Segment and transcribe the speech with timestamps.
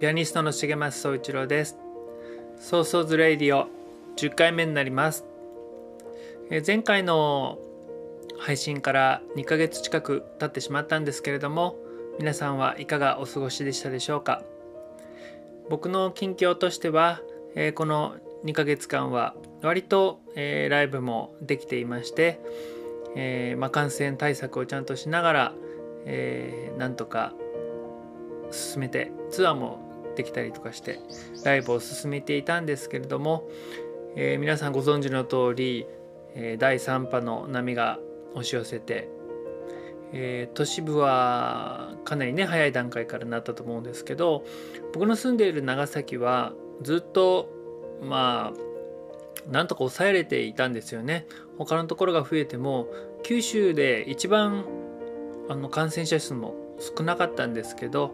[0.00, 1.76] ピアニストの重松総一郎です。
[2.56, 3.66] ソーソーズレイディオ
[4.16, 5.24] 10回目になります。
[6.50, 7.58] え前回の
[8.38, 11.76] 配信から2ヶ月近く経ってしまったんですけれども
[12.20, 14.44] 皆さんはいかがお過ごしでしたでしょうか？
[15.68, 17.20] 僕の近況としては、
[17.56, 22.38] えーこの2ヶ月間は割と、えーライブもできていまして、
[23.16, 25.54] えーまあ、感染対策をちゃんとしながら、
[26.04, 27.32] えーなんとか
[28.52, 29.87] 進めてツアーも
[30.18, 30.98] できたりとかして
[31.44, 33.48] ライブを進めていたんですけれども、
[34.16, 35.86] えー皆さんご存知の通り、
[36.34, 38.00] えー第3波の波が
[38.32, 39.08] 押し寄せて、
[40.12, 44.44] えー都市部はかなりね早い段階からなったと思うんですけど
[44.92, 46.52] 僕の住んでいる長崎は
[46.82, 47.48] ずっと
[48.02, 51.26] まあなんとか抑えれていたんですよね。
[51.58, 52.88] 他のところが増えても
[53.22, 54.64] 九州で一番
[55.48, 58.12] あの感染者数も少なかったんですけど、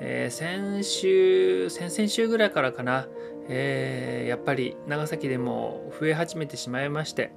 [0.00, 3.06] えー先週先々週ぐらいからかな、
[3.48, 7.30] えーやっぱり長崎でも増え始めてしまいまして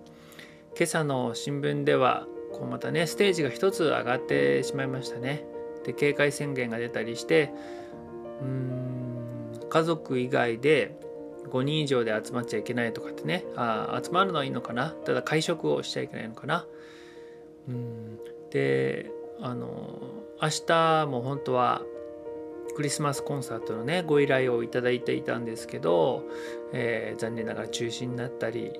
[0.76, 5.46] 今朝の新聞ではこうまたねステージが一つ上がってしまいましたね。
[5.86, 7.52] で警戒宣言が出たりして
[8.42, 10.98] うーん家族以外で
[11.50, 14.92] 5人以上で集まっちゃいけないとかってねあ集まるのはいいのかな。
[14.92, 16.66] ただ会食をしちゃいけないのかな。
[17.67, 18.20] うん
[18.50, 20.00] であの
[20.42, 21.82] 明日も本当は
[22.76, 26.23] クリスマスコンサートのねご依頼をいただいていたんですけど、
[26.73, 28.80] えー残念ながら中止になったり、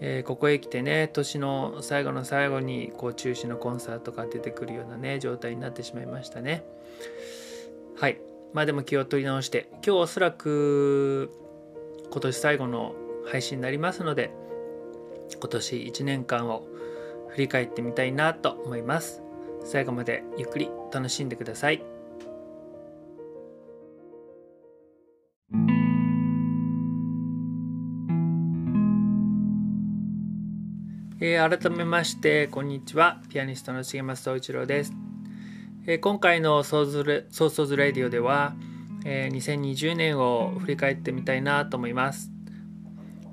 [0.00, 6.64] えーここへ来てね年の最後の最後にこう中止のコンサートが出てくるようなね状態になってしまいましたね。
[7.98, 8.20] はい。
[8.52, 11.30] まあでも気を取り直して今日おそらく
[12.10, 12.94] 今年最後の
[13.26, 14.30] 配信になりますので
[15.38, 16.66] 今年1年間を
[17.30, 19.22] 振り返ってみたいなと思います。
[19.64, 21.95] 最後までゆっくり楽しんでください。
[31.18, 33.22] えー改めましてこんにちは。
[33.30, 34.92] ピアニストの重松総一郎です、
[35.86, 38.54] えー今回のソーズレ「ソーソーズレディオ」では、
[39.06, 42.30] えー2020年を振り返ってみたいなと思います。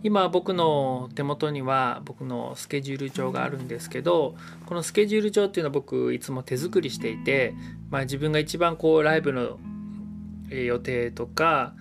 [0.02, 4.36] 今僕の手元には僕のスケジュール帳があるんですけど
[4.66, 7.54] このスケジュール帳っていうのは僕いつも手作りしていて、
[7.90, 9.60] まあ、自分が一番こうライブの
[10.50, 11.74] え予定とか、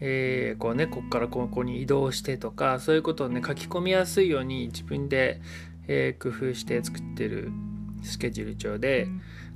[0.00, 5.40] えーこうねここからここに移動してとかそういうことをね書き込みやすいように自分で、
[5.86, 7.50] えー工夫して作ってる
[8.02, 9.08] スケジュール帳で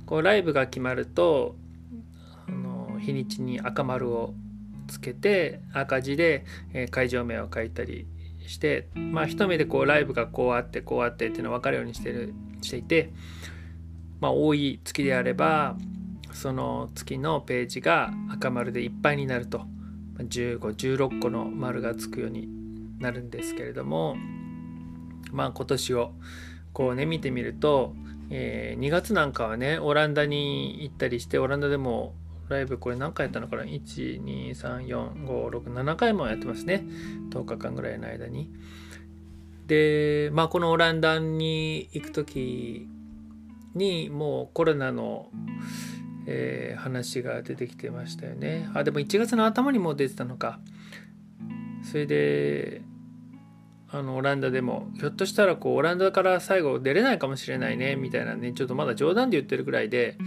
[0.05, 1.55] こうライブが決まると
[2.47, 4.33] あの日にちに赤丸を
[4.87, 8.07] つけて赤字で、えー会場名を書いたり
[8.47, 13.11] してまあ一目でこうライブがこうあってこうあってっていうのが分かるようにしてるしていて
[14.19, 15.77] まあ多い月であれば
[16.31, 19.65] その月のページが赤丸でいっぱいになると。
[20.19, 22.47] 1516個の丸がつくように
[22.99, 24.17] なるんですけれども
[25.31, 26.11] まあ今年を
[26.73, 27.95] こうね見てみると、
[28.29, 32.13] え2月なんかはねオランダに行ったりしてオランダでも
[32.47, 36.85] ライブこれ何回やったのかな？1234567回もやってますね
[37.31, 38.51] 10日間ぐらいの間に。
[39.67, 42.87] でまあこのオランダに行く時
[43.75, 45.29] にもうコロナの、
[46.31, 48.69] えー話が出てきてましたよね。
[48.73, 50.59] あでも1月の頭にもう出てたのか。
[51.83, 52.81] それで
[53.89, 60.17] あのオランダでもひょっとしたらこうオランダから最後出れないかもしれないねみたいなねちょっとまだ冗談で言ってるぐらいで、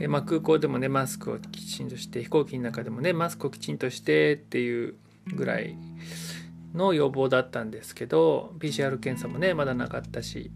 [0.00, 4.94] えーまあ、空港でもねマスクをきちんとして飛行機の中でもねマスクをきちんとしてっていう
[5.26, 5.76] ぐらい
[6.74, 10.50] の要望だったんですけど PCR 検査もねまだなかったし。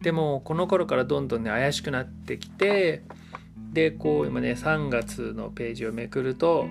[0.00, 3.02] でもこの頃からどんどんね怪しくなってきて
[3.72, 6.66] でこう今ね3月のページをめくると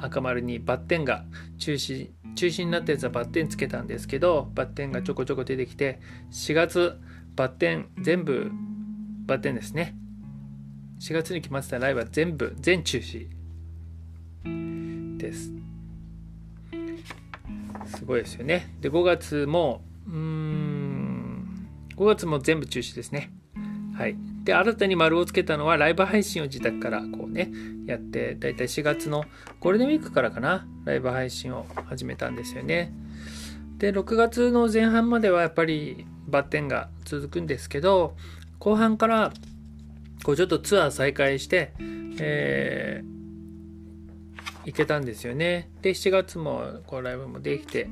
[0.00, 1.24] 赤丸にバッテンが
[1.58, 6.00] 中止中止になったやつはバッテンつけたんですけどバッテンがちょこちょこ出てきて
[6.30, 6.98] 4月
[7.36, 8.50] バッテン全部
[9.26, 9.94] バッテンですね。
[11.00, 13.28] 4月に決まってたライブは全部全中止
[15.18, 15.52] です。
[17.86, 18.74] すごいですよね。
[18.80, 23.30] で5月もうん5月も全部中止ですね。
[23.94, 24.16] はい。
[24.44, 27.52] で新たに丸をつけたのはライブ配信を自宅からこうね
[27.86, 29.24] やってだいたい4月の
[29.60, 32.92] ゴールデンウィークからかなライブ配信を始めたんですよね。
[33.78, 38.16] で6月の前半まではやっぱりバッテンが続くんですけど
[38.58, 39.32] 後半から
[40.22, 41.72] こうちょっとツアー再開して、
[42.18, 45.68] えー、行けたんですよね。
[45.82, 47.88] で7月もこうライブもできて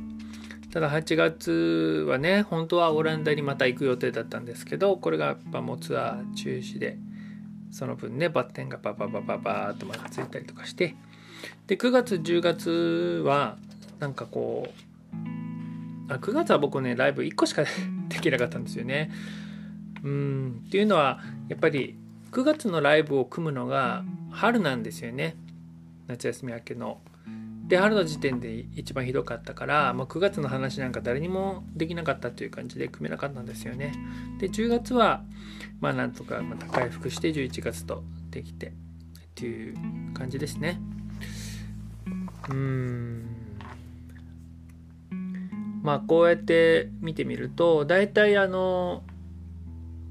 [0.72, 6.96] ただ8月はね本当はオランダにまた行く予定だったんですけどこれがやっぱもうツアー中止で
[7.72, 10.94] その分ねバッテンがバババババーっとまたついたりとかして
[11.66, 13.56] で9月10月は
[13.98, 17.64] なんかこうあ9月は僕ねライブ1個しか
[18.08, 19.10] できなかったんですよね。
[20.02, 21.96] うんっていうのはやっぱり
[22.32, 25.36] 9月のライブを組むのが春なんですよね
[26.06, 27.00] 夏休み明けの。
[27.70, 33.92] で春の時点で一番ひどかったからもう9月の話なんか誰にもできなかったという感じで組めなかったんですよね。
[34.40, 35.22] で10月は
[35.80, 38.02] まあなんとかまた回復して11月と
[38.32, 38.72] できてっ
[39.36, 39.76] ていう
[40.14, 40.80] 感じですね。
[42.48, 43.24] うん
[45.84, 49.04] まあこうやって見てみると大体あの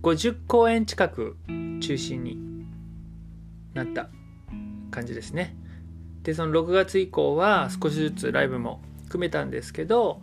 [0.02, 1.36] 50公演近く
[1.82, 2.38] 中心に
[3.74, 4.08] なった
[4.92, 5.59] 感じですね。
[6.30, 10.22] でその6月以降は少しずつライブも組めたんですけど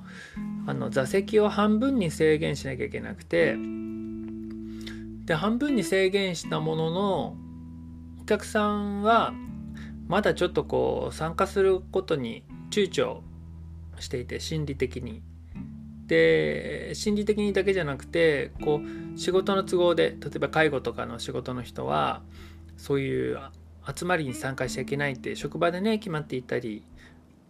[0.64, 3.56] あの座席を半分に制限しなきゃいけなくて
[5.24, 7.36] で半分に制限したものの
[8.22, 9.34] お客さんは
[10.06, 13.18] まだちょっとこう参加することに躊躇
[13.98, 15.22] していて心理的に。
[16.06, 22.22] で心理的にだけじゃなくてこう仕事の都合で例えば介護とかの仕事の人は
[22.76, 23.40] そういう
[23.94, 26.82] 集まりに参加しちゃいけないって職場でね決まっていたり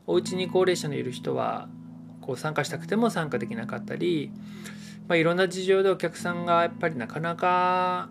[0.06, 1.68] お家に高齢者のいる人は
[2.20, 4.30] こう参加したくても参加できなかったり、
[5.08, 8.08] まあ、いろんな事情でお客さんがやっぱりなかなか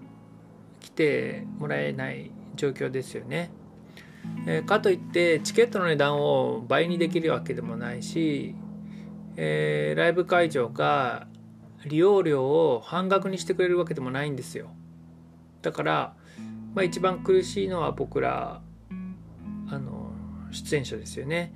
[0.79, 3.51] 来てもらえない状況ですよね。
[4.47, 8.55] えー、かといってチケットの値段を倍にできるわけでもないし、
[9.35, 11.27] えー、ライブ会場が
[11.85, 14.69] 利用料を半額にしてくれるわけでもないんですよ。
[15.61, 16.13] だから
[16.75, 18.61] まあ、一番苦しいのは僕ら
[19.69, 20.11] あの
[20.51, 21.53] 出演者ですよね。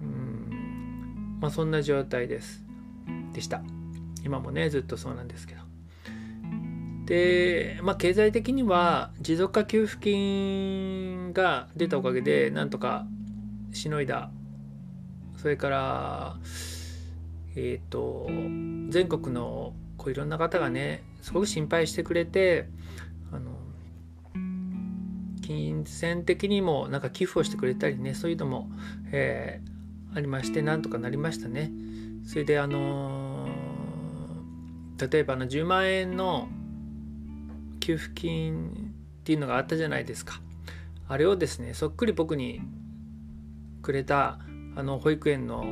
[0.00, 2.64] うんまあそんな状態です
[3.34, 3.62] でした。
[4.24, 5.62] 今もねずっとそうなんですけど。
[7.04, 13.06] で、まあ、経済的には持続化給付金が出たおかげでなんとか
[13.72, 14.30] しのいだ
[15.36, 16.36] それから
[17.56, 18.28] えっ、ー、と
[18.88, 22.68] 全国のこういろんな方がねすごく心配してくれて
[25.42, 28.70] 金銭的にもなんか寄付をしてくれたりねそういうのも、
[29.10, 31.70] えー、ありましてなんとかなりましたね。
[32.24, 36.48] それであのー、例えばあの10万円の
[37.80, 40.40] 給付金っていうのがあったじゃないですか。
[41.08, 42.62] あれをですねそっくり僕に
[43.82, 44.38] くれた
[44.76, 45.64] あの保育園の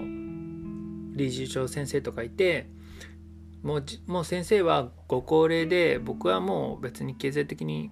[1.17, 2.69] 理事長先生とかいて
[3.63, 7.91] もうもう先生はご高齢で僕はもう別に経済的に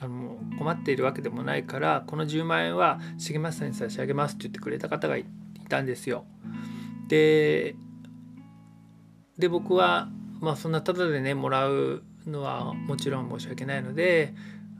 [0.00, 5.24] あの困っているわけでもないからこの10万円は重松さんに差し上げますって言ってくれた方がい
[5.68, 6.24] たんですよ。
[7.08, 7.76] で
[9.38, 10.08] で僕は
[10.40, 14.34] まあそんなタダでねもらうのはもちろん申し訳ないので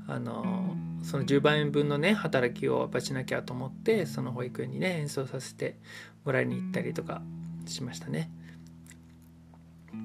[0.07, 5.79] あのその10万円分のね働きをやっぱしなきゃと思ってその保育園にね演奏させて
[6.25, 7.23] もらいに行ったりとか
[7.67, 8.31] しましたね。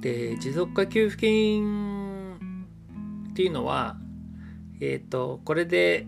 [0.01, 2.38] で持続化給付金
[3.32, 3.98] っていうのは
[4.79, 6.07] えっ、ー、とこれで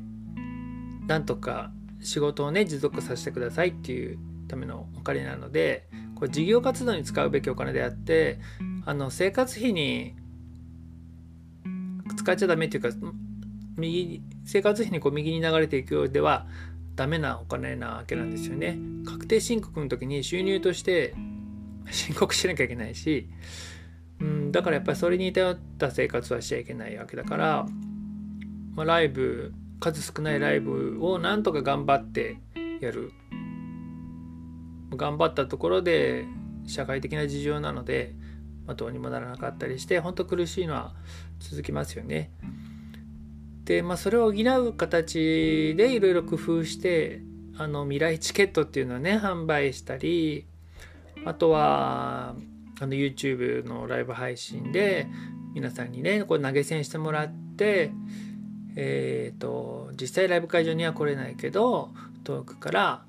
[1.07, 8.39] なんとか仕事をね持続させてくださいっていうためのお金なのでこれ事業活動に使うべきお金であって
[8.85, 10.15] あの生活費に
[12.17, 12.89] 使っちゃダメっていうか
[13.77, 16.47] 右生活費にこう右に流れていくようでは
[16.95, 18.77] ダメなお金なわけなんですよね。
[19.05, 21.15] 確定申告の時に収入として
[21.89, 23.29] 申告しなきゃいけないし、
[24.19, 27.65] うん、だからやっぱりそれに頼った生活はしちゃいけないわけだから
[28.75, 32.37] まあ、ライブ数少ないライブをなんとか頑張って
[32.79, 33.11] やる
[34.95, 36.25] 頑張ったところで
[36.67, 38.13] 社会的な事情なので、
[38.65, 40.93] まあ、どうにもならなかったりして本当苦しいのは
[41.39, 42.31] 続きますよね。
[43.65, 47.21] でまあそれを補う形でいろいろ工夫して
[47.57, 50.45] あの未来チケットっていうのをね販売したり
[51.25, 52.35] あとは
[52.79, 55.07] あの YouTube のライブ配信で
[55.53, 57.91] 皆さんにねこう投げ銭してもらって
[58.75, 61.89] えーと、実際ライブ会場には来れないけど
[62.23, 63.03] 遠くから、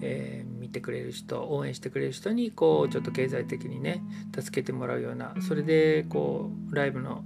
[0.00, 4.02] えー、見てくれる人応援してくれる人にこうちょっと経済的にね
[4.34, 7.24] 助けてもらうようなそれでこうライブの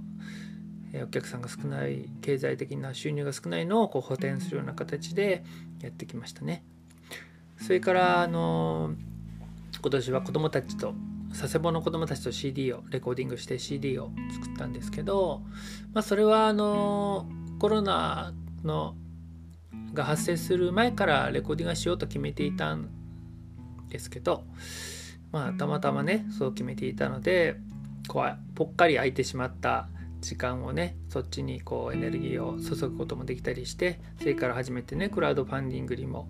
[1.03, 5.43] お客さんが少ない経済的な収入が少ないのをこう補填するような形で
[5.81, 6.63] やってきましたね。
[7.57, 8.93] それからあの
[9.81, 10.93] 今年は子どもたちと
[11.39, 15.41] 佐世保の子どもたちと CD をレコーディングして CD を作ったんですけど、
[15.93, 17.27] まあ、それはあの
[17.59, 18.95] コロナの
[19.93, 22.89] が発生する前からレコーディングしようと決めていたん
[23.89, 24.43] ですけど、
[25.31, 27.57] まあ、たまたまねそう決めていたので
[28.07, 29.89] こうぽっかり空いてしまった
[30.21, 36.29] 時間をねそっちにこうエネルギーを注ぐこともできたりしてそれから初めてねクラウドファンディングにも、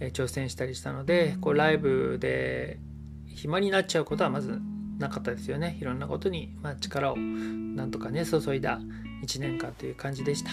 [0.00, 2.78] え挑戦したりしたのでこうライブで
[3.34, 4.60] 暇になっちゃうことはまず
[4.98, 5.76] なかったですよね。
[5.80, 8.80] いろんなことに、まあ、力をなんとかね注いだ
[9.24, 10.50] 1年間という感じでした。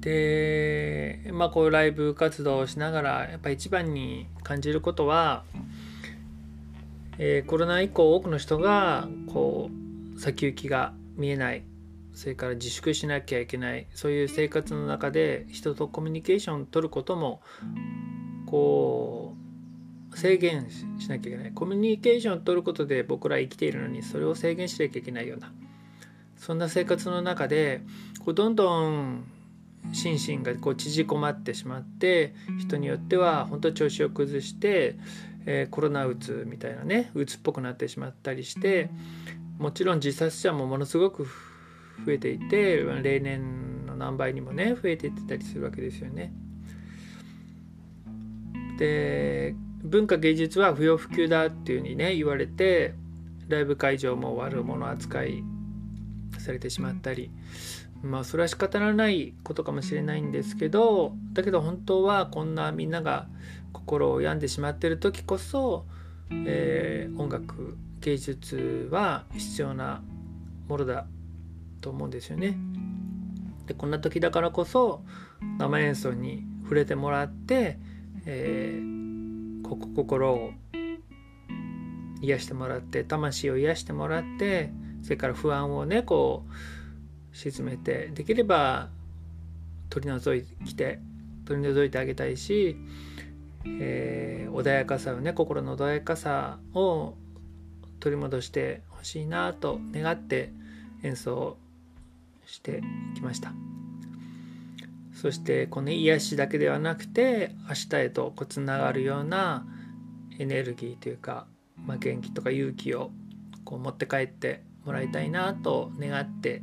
[0.00, 5.42] でまあこうライブ活動をしながらやっぱ一番に感じることは、
[7.18, 9.68] えー、コロナ以降多くの人がこ
[10.16, 11.64] う先行きが見えない。
[12.14, 13.86] それから自粛しなきゃいけない。
[13.94, 17.42] そういう生活の中で人とコミュニケーション取ることも
[18.46, 19.45] こう
[20.16, 25.52] 制限しなきゃいけないコミュニケーションを取ることで僕ら生きているのにそれを制限しなきゃいけないような
[26.38, 27.82] そんな生活の中で
[28.24, 29.24] こうどんどん
[29.92, 34.96] 心身がこう縮こまってしまって人によっては本当調子を崩して、
[35.44, 38.90] えー、コロナうつみたいなねうつっぽくなってしまったりして
[39.58, 41.24] もちろん自殺者もものすごく
[42.04, 46.32] 増えていて例年の何倍にもね増えていってたりするわけですよね。
[48.78, 49.54] で
[49.86, 52.94] 文化芸術は不要不急だっていうふうにね言われて
[53.48, 55.44] ライブ会場も悪者扱い
[56.38, 57.30] されてしまったり
[58.02, 63.28] まあそれは仕方のないことかもしれないんですけどだけど本当はこんなみんなが
[63.72, 65.86] 心を病んでしまってる時こそ、
[66.30, 70.02] えー、音楽芸術は必要な
[70.68, 71.06] ものだ
[71.80, 72.56] と思うんですよね。
[73.66, 75.02] でこんな時だからこそ
[75.58, 77.78] 生演奏に触れてもらって、
[78.24, 78.95] えー
[79.66, 80.52] 心を
[82.20, 86.44] 癒してもらって魂を癒してもらってそれから不安をねこ
[87.32, 88.88] う沈めてできれば
[89.90, 91.00] 取り除いて
[91.44, 92.76] 取り除いてあげたいし、
[93.80, 97.14] えー、穏やかさをね心の穏やかさを
[98.00, 100.50] 取り戻してほしいなと願って
[101.02, 101.56] 演奏
[102.46, 102.82] して
[103.14, 103.52] きました。
[105.26, 109.66] そしてこの癒しだけではなくて明日へとつながるような
[110.38, 111.48] エネルギーというか、
[111.84, 113.10] まあ、元気とか勇気を
[113.64, 116.62] こう持って帰ってもらいたいなと願って、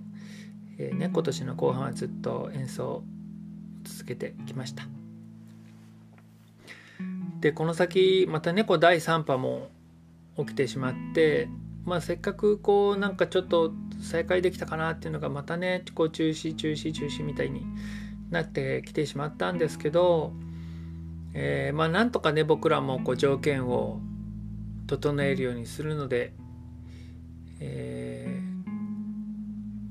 [0.78, 3.04] えーね、今年の後半はずっと演奏を
[3.84, 4.88] 続けてきました。
[7.42, 9.72] でこの先またね第3波も
[10.38, 11.50] 起きてしまって、
[11.84, 17.66] まあ、せっかくこうなんかちょっと再開できたかなっていうのがまたねこう中止中止中止みたいに
[18.34, 20.34] なってきてしまったんですけど
[21.34, 24.00] えー、まあなんとかね僕らもこう条件を
[24.88, 26.34] 整えるようにするので、
[27.60, 28.40] え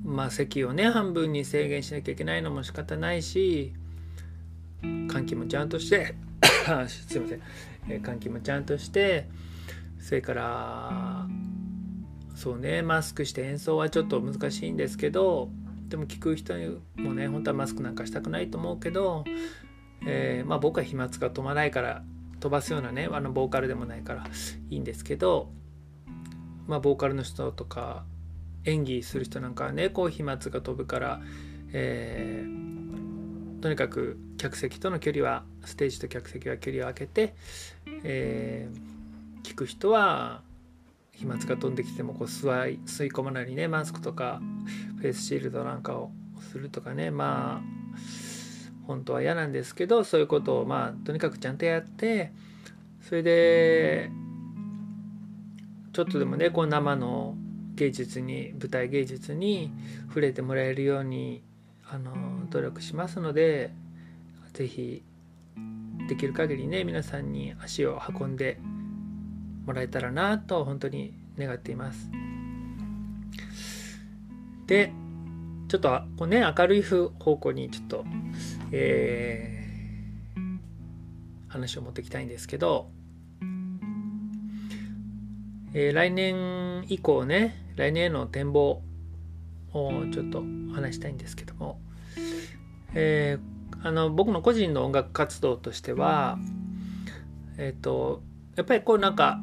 [0.05, 3.73] ー、まあ席をね半分に制限しなきゃいけないのも仕方ないし
[4.83, 6.15] 換気もちゃんとして
[6.87, 7.41] すいません、
[7.89, 9.29] えー、換気もちゃんとして
[9.99, 11.29] それから
[12.37, 15.51] そうねマスクして演奏はちょっと難しいんですけど
[15.93, 16.55] でも聞く人
[16.97, 19.25] もね本当はマスクなんかしたくないと思うけど
[20.07, 22.03] えー、まあ僕は飛沫が飛ばないから
[22.41, 24.25] 飛ばすようなねあのボーカルでもないから
[24.71, 25.51] いいんですけど
[26.67, 28.05] まあボーカルの人とか
[28.65, 31.21] 演技する人なんかはねこう飛沫が飛ぶから、
[31.73, 37.35] えー、とにかく客席との距離はステージと客席は距離を空けて、
[38.03, 40.43] えー、聞く人は
[41.13, 44.41] 飛沫が飛んできてもこう吸い込まないようにねマスクとか
[45.03, 47.97] フェイスシールドなんかをするとかねまあ
[48.87, 52.33] 本当は嫌なんですけどそういうことをまあとにかくちゃんとやって
[53.01, 54.11] それで
[55.93, 57.35] ちょっとでもねこう生の
[57.75, 59.73] 芸術に舞台芸術に
[60.07, 61.43] 触れてもらえるように
[61.91, 63.73] あの努力しますので
[64.53, 65.03] 是非
[66.09, 68.61] できる限りね皆さんに足を運んで
[69.67, 72.09] もらえたらなと本当に願っています。
[74.73, 74.91] で
[75.69, 78.05] ちょっとこうね明るい方向にちょっと
[78.75, 80.59] えー、
[81.49, 82.89] 話を持っていきたいんですけど、
[85.75, 88.81] えー、来年以降ね来年への展望
[89.75, 90.43] をちょっと
[90.75, 91.79] 話したいんですけども、
[92.95, 96.39] えー、あの僕の個人の音楽活動としては
[97.59, 98.23] えっ、ー、と
[98.57, 99.39] やっぱりこうなんか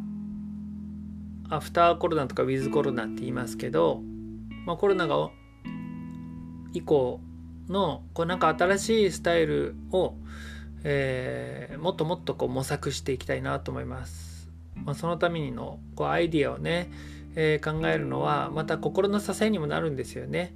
[1.52, 4.02] アフターコロナとかウィズコロナって言いますけど、
[4.70, 5.32] まあ、コロナが
[6.74, 7.20] 以降
[7.70, 10.14] のこうなんか新しいスタイルを、
[10.84, 14.48] えー、もっともっとこう模索していきたいなと思います。
[14.76, 16.92] まあ、そのためにのこうアイディアをね、
[17.34, 20.54] えー、考えるのはまた心の支えにもなるんですよね。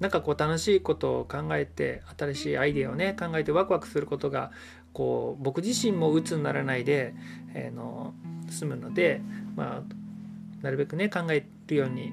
[0.00, 4.50] なんかこう楽しいことを考えて新しいアイデアをね考えてワクワクすることが
[4.92, 7.14] こう僕自身も鬱にならないで、
[7.54, 8.14] えー、の
[8.50, 9.20] 済むので、
[9.54, 12.12] まあ、なるべくね考えるように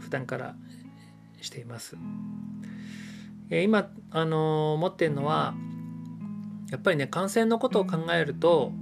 [0.00, 0.54] 普段から
[1.40, 1.96] しています。
[3.50, 5.54] えー、今、あのー、思ってるのは
[6.70, 8.72] やっぱりね感染のことを考えると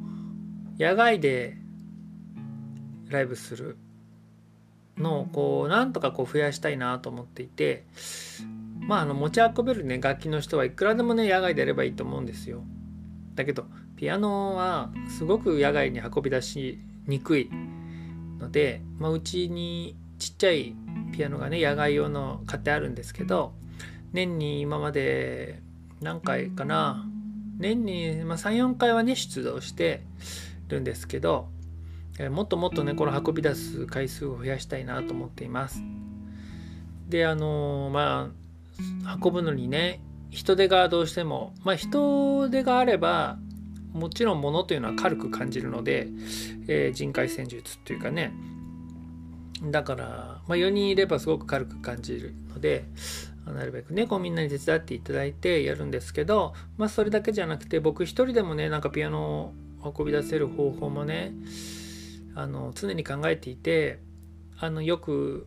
[0.78, 1.56] 野外で
[3.08, 3.78] ライブする
[4.98, 7.84] のをこうなんとかこう増やしたいなと思っていて
[8.80, 12.62] まああの持ち運べるね楽器の人はいくらでもね野外でやればいいと思うんですよ。
[13.34, 17.50] だけどピアノはすごく野外に運び出しにくい
[18.38, 20.74] ので、まあ、うちにちっちゃい
[21.08, 23.52] ピアノがね野外用の買ってあるんですけど
[24.12, 25.60] 年に今まで
[26.00, 27.04] 何回かな
[27.58, 30.02] 年に、まあ、34回はね出動して
[30.68, 31.48] るんですけど
[32.18, 35.82] えもっともっとねこの運び出す回数を増やしたいなと思っています。
[37.08, 38.30] であのま
[39.04, 40.00] あ運ぶのにね
[40.30, 43.38] 人手がどうしてもまあ人手があれば
[43.92, 46.08] もちろん物というのは軽く感じるので、
[46.68, 48.32] えー、人海戦術っていうかね
[49.62, 50.06] だから、
[50.46, 52.84] まあ、4人いればすごく軽く感じるので
[53.46, 61.32] なるべくねこうみんなに手伝っていただいてやるんですけど、まあ、それだけじゃなくて僕一人でもねなんかピアノを運び出せる方法もね
[62.34, 64.00] あの常に考えていて
[64.58, 65.46] あのよく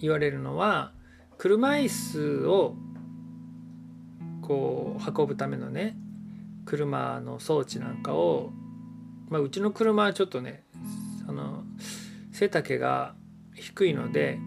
[0.00, 0.92] 言われるのは
[1.38, 2.76] 車椅子を
[4.42, 5.96] こう運ぶためのね
[6.64, 8.52] 車の装置なんかを、
[9.28, 10.62] まあ、うちの車はちょっとね
[11.26, 11.63] あの
[12.34, 13.14] 背丈が
[13.54, 14.38] 低いので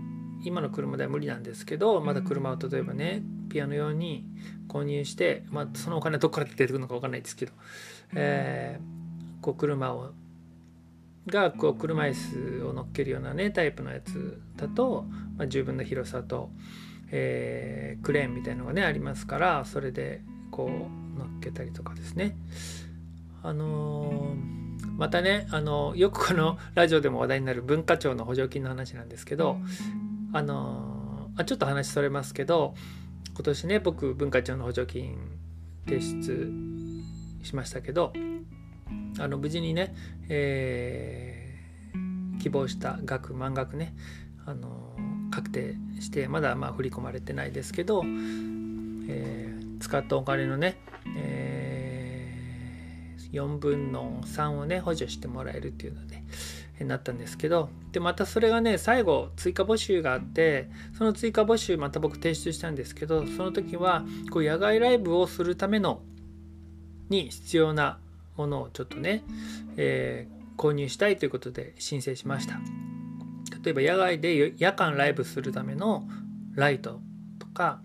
[0.43, 4.25] 今の車では無理なんですけどまだ車を例えばねピアノ用に
[4.67, 7.53] 購入して、まあ、そのお金はどこから出てくるのか分かんないですけど、
[8.13, 10.11] えー、こう車を
[11.27, 12.13] がこう車椅
[12.61, 15.05] 子を乗っけるようなねタイプのやつだと、
[15.37, 16.51] まあ、十分な広さと、
[17.11, 20.21] えー、クレーンみたいのがねありますからそれで
[20.51, 22.35] こう乗っけたりとかですね。
[23.43, 24.66] あのー、
[24.97, 29.57] またね、あのよくこのラジオでも話題になる文化庁の補助金の話なんですけど、
[30.33, 32.73] あのー、あちょっと話それますけど
[33.33, 35.15] 今年ね僕文化庁の補助金
[35.85, 36.51] 提出
[37.43, 38.11] しましたけど
[39.19, 39.93] あの無事にね、
[40.29, 43.95] えー、希望した額満額ね
[44.47, 44.95] あの
[45.29, 48.01] 確定してまだまあ振り込まれてないですけど、
[49.07, 50.77] えー、使ったお金のね、
[51.15, 51.56] えー、
[53.31, 56.23] 4分の3をね補助してもらえるっていうので、
[56.85, 66.01] なったんですけどでまたそれがね最後追加募集があってその追加募集また僕提出したんですけどその時はこう野外ライブをするための
[67.09, 67.99] に必要な
[68.35, 69.23] ものをちょっとね、
[69.77, 72.59] えー、購入したいということで申請しました。
[73.63, 76.07] 例えば野外で夜間ライブするための
[76.53, 76.99] ライト
[77.39, 77.81] とか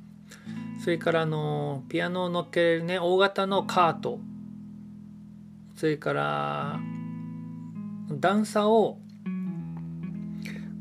[0.83, 4.19] それからあのピアノを乗っけるね大型のカート
[5.75, 6.81] それから
[8.11, 8.99] 段差を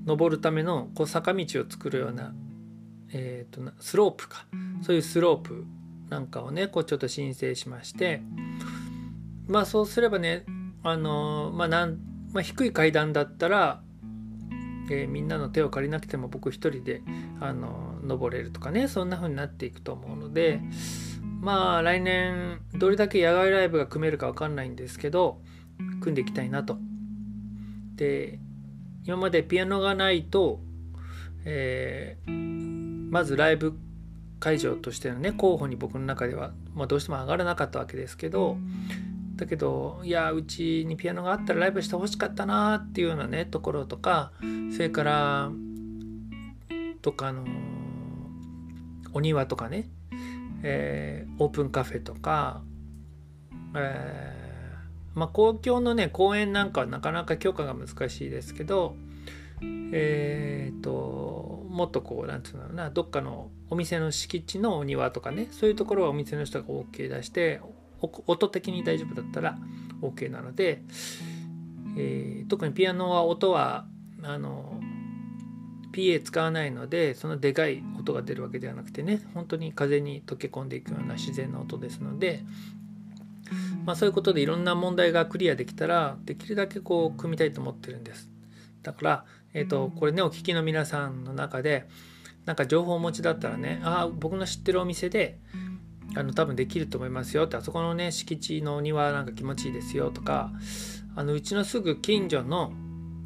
[0.06, 2.34] 登るためのこう坂道を作るような、
[3.14, 4.46] えーと、とスロープか。
[4.82, 5.66] そういうスロープ
[6.10, 8.22] なんかをねこうちょっと申請しまして。
[9.48, 10.46] まあそうすればね
[10.84, 12.00] あのまあなん、
[12.32, 13.82] まあ、低い階段だったら、
[14.90, 17.02] えー、みんなの手を借りなくても僕一人で
[17.40, 20.62] あの登れるとかねそんな風になっていくと思うので
[21.42, 25.42] まあ来年どれだけ野外ライブが組めるか分かんないんですけど
[26.00, 26.78] 組んでいきたいなと。
[27.96, 28.40] で
[29.04, 30.60] 今までピアノがないと、
[31.44, 33.74] えー、まずライブ
[34.40, 38.58] 会場としてのね候補に僕の中では、まあ、どうしても上がらなかったわけですけど
[39.36, 44.32] だけどいやうちにピアノがあったらライブしてほしかったなっていうようなねところとか
[44.72, 45.52] それから
[47.02, 47.46] とかの
[49.14, 49.90] お庭とかね、
[50.64, 52.62] えー、オープンカフェとか、
[53.76, 58.96] えー、まあ公共のね公園なんかはなかなか許可が難しいですけど
[59.94, 67.62] えーと、もっとこうなんていうなどっかのお店の敷地のお庭とかねそういうところはお店の人が OK 出して
[68.02, 69.58] 音的に大丈夫だったら
[70.02, 70.82] OK なので、
[71.98, 73.86] えー、特にピアノは音は
[74.24, 74.82] あの
[75.92, 82.44] PA 使わないのでそのでかい音が出るわけではなくてね本当に風に溶け込んでいくような自然な音ですので、
[83.86, 88.30] まあ、そういうことでいろんな問題がクリアできたらできるだけこう組みたいと思ってるんです。
[88.84, 91.88] だから、えーと、これねお聞きの皆さんの中で
[92.46, 95.38] なんか情報をお持ちだったらねああ僕の知ってるお店で
[96.16, 100.52] あの多分できると思いますよってあそこのね敷地のお庭なんか気持ちいいですよとか
[101.16, 102.74] あのうちのすぐ近所の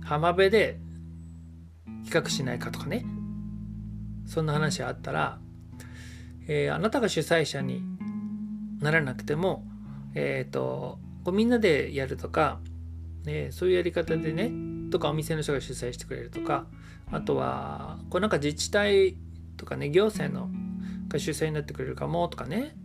[0.04, 0.80] 浜辺で
[2.04, 3.06] 比較しないかとかね。
[4.26, 5.40] そんな話があったら、
[6.48, 7.82] えー、あなたが主催者に
[8.80, 9.66] ならなくても、
[10.14, 12.60] えーと、こうみんなでやるとか、
[13.26, 14.52] ね、そういうやり方でね
[14.92, 16.68] とかお店の人が主催してくれるとか
[17.12, 19.18] あとはこうなんか自治体
[19.58, 20.50] とかね行政の
[21.08, 22.76] が主催になってくれるかもとかね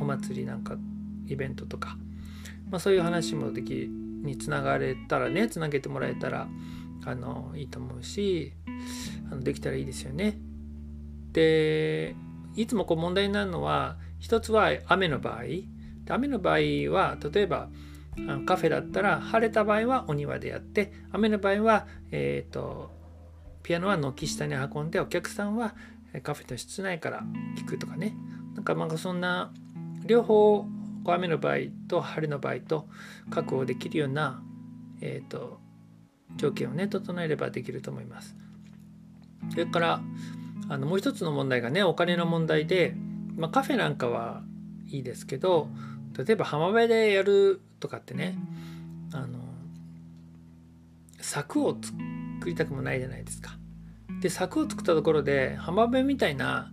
[0.00, 0.76] お祭りなんか
[1.26, 1.96] イベントとか、
[2.70, 6.48] まあ、そういう話もできにつながれたらねつなげてもらえたら
[7.04, 8.52] あのいいと思うし
[9.30, 10.38] あのできたらいいですよね。
[11.32, 12.14] で
[12.56, 15.42] いつもこう問題になるのは一つは雨の場合
[16.08, 16.56] 雨の場合
[16.92, 17.68] は例えば
[18.44, 22.90] カフェだったら晴れた場合はお庭でやって雨の場合は、えーと、
[23.62, 25.74] ピアノは軒下に運んでお客さんは
[26.24, 27.22] カフェの室内から
[27.56, 28.16] 聴くとかね
[28.54, 29.52] なんかまあそんな
[30.04, 30.66] 両方
[31.06, 31.56] 雨の場合
[31.88, 32.88] と晴れの場合と
[33.30, 34.42] 確保できるような、
[35.00, 35.59] えーと
[36.36, 38.36] 条件をね整えればできると思います。
[39.50, 40.00] それから
[40.68, 42.94] あのもう一つの問題がねお金の問題で、
[43.36, 44.42] まあ、カフェなんかは
[44.86, 45.68] いいですけど
[46.16, 48.38] 例えば浜辺でやるとかってね
[49.12, 49.38] あの
[51.20, 51.94] 柵を作
[52.46, 53.50] りたくもないじゃないですか。
[54.20, 56.70] で柵を作ったところで浜辺みたいな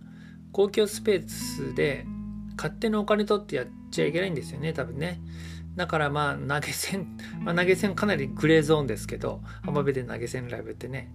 [0.52, 2.06] 公共スペースで
[2.56, 5.20] 勝手にお金取ってやっちゃいけないんですよね多分ね。
[5.78, 7.06] だからまあ投げ銭、
[7.40, 11.08] まあ、投げ銭かなりグレーゾーンですけど浜辺で投げ銭ライブってね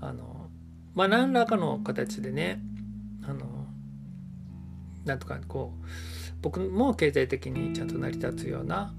[0.00, 0.50] あの
[0.94, 2.62] まあ何らかの形でね
[3.22, 3.66] あの
[5.04, 5.84] なんとかこう
[6.40, 8.94] 僕も経済的にちゃんと成り立つような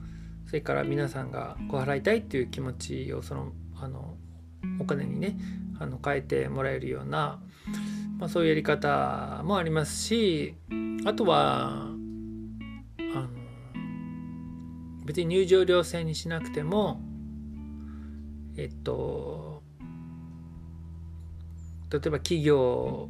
[0.45, 4.17] それから皆さんがこう払いたいっていう気持ちをそのあの
[4.79, 5.35] お金にね
[5.79, 7.41] あの変えてもらえるような、
[8.19, 10.53] まあ、そういうやり方もありますし
[11.05, 11.87] あとは
[15.07, 16.99] 別に入場料制にしなくても
[18.57, 19.63] えっと
[21.89, 23.09] 例えば企業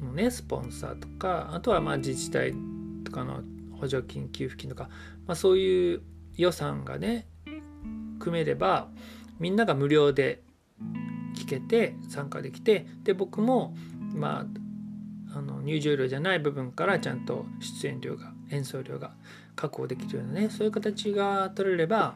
[0.00, 2.54] のねスポンサーとかあとはまあ自治体
[3.02, 3.42] とかの
[3.80, 4.88] 補助金給付金とか、
[5.26, 6.02] まあ、そういう
[6.36, 7.26] 予算がね
[8.20, 8.88] 組めれば
[9.40, 10.44] みんなが無料で
[11.36, 13.74] 聞けて参加できてで僕も
[14.14, 14.46] ま
[15.34, 19.16] ああの入場料じゃない部分からちゃんと出演料が演奏料が
[19.56, 22.14] 確保できるようなねそういう形が取れれば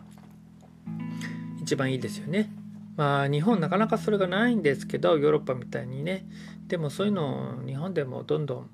[1.60, 2.50] 一番いいですよね。
[2.96, 6.26] まあ日本なかなかそれがないんですけどヨーロッパみたいにね
[6.66, 8.66] でもそういうのを日本でもどんど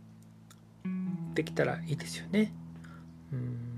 [0.87, 2.55] んできたらいいですよね。
[3.33, 3.75] うん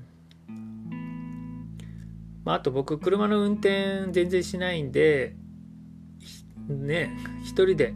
[2.44, 5.34] まあ、あと僕車の運転全然しないんで
[6.68, 7.10] ね
[7.42, 7.94] 一人で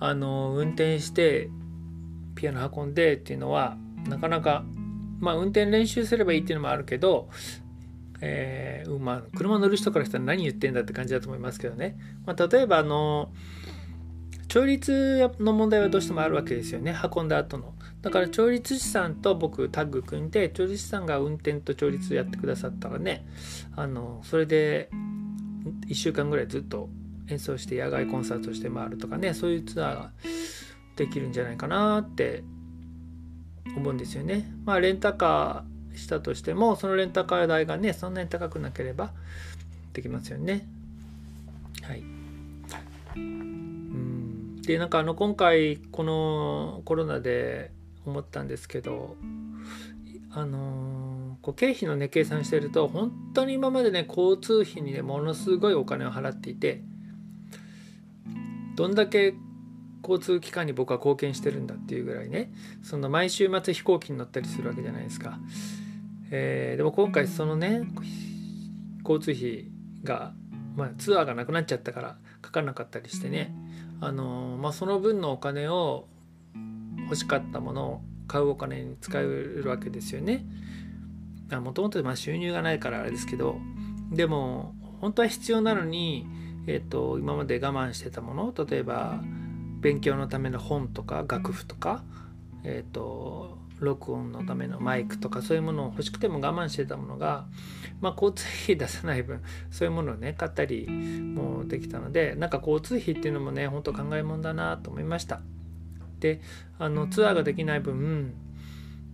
[0.00, 1.48] あの運転して
[2.34, 3.76] ピアノ運んでっていうのは
[4.08, 4.64] なかなか
[5.18, 7.28] まあ運転練習すればいいっていうのもあるけど、
[8.20, 13.32] えー、まあ車乗る人からしたら何言ってんだって感じだと思いますけどね、まあ、例えばあの
[14.48, 16.96] 調律の問題はどうしてもあるわけですよね。
[17.14, 17.74] 運んだ後の。
[18.02, 23.26] だから調律師さんと僕タッグ組んで調律師さんが運転と調律やってくださったらね
[23.74, 24.90] あのそれで
[25.88, 26.88] 1週間ぐらいずっと
[27.28, 30.12] 演奏して野外コンサートして回るとかねそういうツアーが
[30.94, 32.44] できるんじゃないかなって
[33.76, 34.50] 思うんですよね。
[34.64, 39.12] まあレンタカーしたとしてもそのレンタカー代がねそんなに高くなければ
[39.92, 40.66] できますよね。
[41.82, 42.02] はい。
[43.16, 47.70] うんでなんかあの今回このコロナで
[48.04, 49.16] 思ったんですけど
[50.30, 56.82] あのこう経費のね計算してると本当に今までね交通費にねものすごいお金を払っていて
[58.74, 59.34] どんだけ
[60.02, 65.38] 交通機関に僕は貢献してるんだっていうぐらいねその毎週末飛行機に乗ったりするわけじゃないですか、
[66.30, 67.82] えー、でも今回そのね
[69.08, 69.70] 交通費
[70.04, 70.32] が、
[70.76, 73.54] まあ、ツアーがなくなっちゃったからかからなかったりしてね
[74.00, 76.06] あのー、まあ、その分のお金を
[77.04, 80.44] 欲しかったものを買うお金に使えるわけですよね。
[81.48, 83.60] もともと収入がないからあれですけど
[84.10, 86.26] でも本当は必要なのに
[86.66, 89.20] えーと、今まで我慢してたもの例えば
[89.80, 92.02] 勉強のための本とか楽譜とか、
[92.64, 97.46] えーと、録音のためのマイクとかそういうものを欲しくても我慢してたものが、
[98.00, 105.40] まあ、交通費出さない分そういうものをね買ったりもできたのでなんか交通費っていうのもねほんと考えもんだなと思いました。
[106.18, 106.40] で
[106.78, 108.34] あのツアーができない分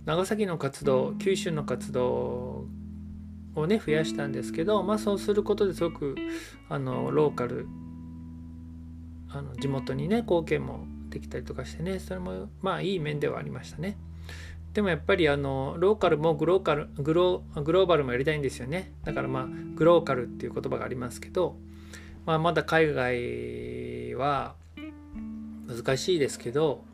[0.05, 2.67] 長崎の活動九州の活動
[3.55, 6.17] をね増やしたんですけど、まあ、そうすることですごく
[6.69, 7.67] あのローカル
[9.35, 13.97] あの地元にね貢献もできたりとかしてねそれもまあいい面ではありましたね。
[14.73, 18.93] でもやっぱりあのローカルもグローカルグログローバルもやりたいんですよね。
[19.05, 21.57] だからまあグローカルっていう言葉がありますけど、
[22.25, 24.55] まあ、まだ海外は
[25.67, 26.85] 難しいですけど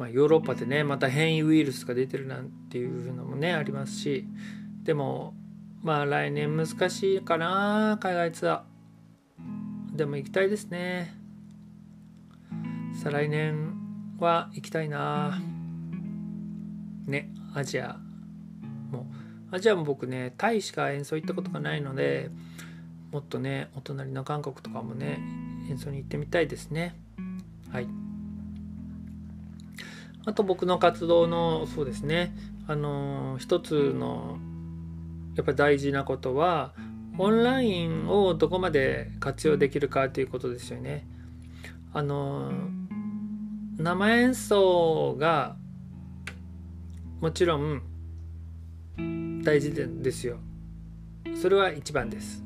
[0.00, 4.24] まあ、ヨーロッパでねまた変異ウイルスが出てるなんていうのもねありますし
[4.82, 5.34] でも
[5.82, 9.96] まあ来年難しいかな海外ツアー。
[9.96, 11.19] でも行きたいですね。
[12.94, 13.74] 再来年
[14.18, 15.40] は行きたいな。
[17.06, 17.98] ねアジア
[18.90, 19.06] も。
[19.50, 22.30] アジアも僕ねタイしか演奏行ったことがないので
[23.10, 25.18] もっとねお隣の韓国とかもね
[25.68, 26.96] 演奏に行ってみたいですね。
[27.72, 27.88] はい。
[30.26, 32.34] あと僕の活動のそうですね。
[32.66, 34.38] あの一つの
[35.34, 36.72] やっぱ大事なことは
[37.18, 41.06] オンラインをどこまで活用できるかということですよね。
[41.92, 42.52] あの
[43.78, 45.56] 生演奏が
[47.20, 47.82] もちろん
[49.42, 50.38] 大事ですよ。
[51.40, 52.44] それは一番です。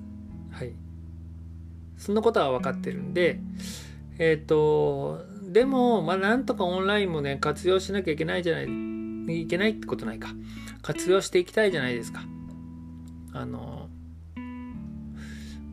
[0.50, 0.72] はい。
[1.96, 3.40] そんなことは分かってるんで、
[4.18, 10.28] えっ、ー、と、でも、まあ、なんとかオンラインもね、活用しなきゃいけないじゃない、いけないってことないか。
[10.82, 12.24] 活用していきたいじゃないですか。
[13.32, 13.88] あの、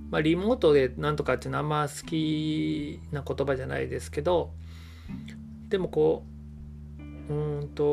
[0.09, 4.53] まあ、リモートでなんとかっていうのはあんま好きな言葉じゃないですけど、
[5.71, 6.25] でもこ
[7.29, 7.83] う、うんと、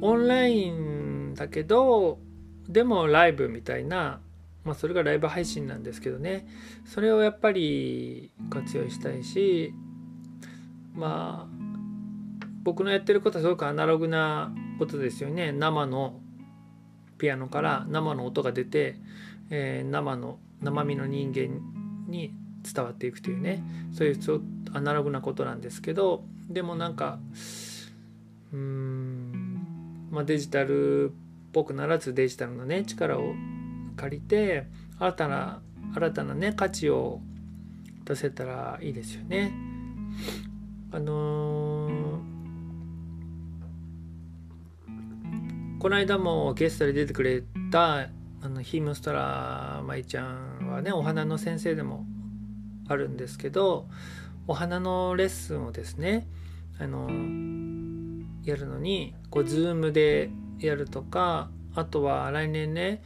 [0.00, 2.20] オンラインだけど、
[2.68, 4.20] でもライブみたいな、
[4.64, 6.46] まあ、それがライブ配信なんですけどね。
[6.86, 9.74] それをやっぱり活用したいし
[10.94, 11.64] まあ
[12.62, 15.52] 僕のやってることはすごくアナログなことですよね。
[15.52, 16.20] 生の
[17.18, 18.96] ピアノから生の音が出て、
[19.50, 21.60] えー、生の生身の人間
[22.08, 23.62] に伝わっていくというね。
[23.92, 24.18] そういう
[24.72, 27.18] アナログなことなんですけどでもなんか
[28.52, 31.12] うーん、まあ、デジタルっ
[31.52, 33.34] ぽくならずデジタルのね力を
[33.96, 34.66] 借りて
[34.98, 35.62] 新たな
[35.94, 37.20] 新たなね価値を
[38.04, 39.52] 出せたらいいですよね。
[40.92, 41.90] あのー、
[45.80, 48.08] この間もゲストで出てくれた
[48.42, 52.06] あのヒムストラ舞ちゃんはねお花の先生でも
[52.88, 53.88] あるんですけど
[54.46, 56.26] お花のレッスンをですね
[56.78, 57.08] あの
[58.44, 63.02] やるのにこう Zoom でやるとかあとは来年ね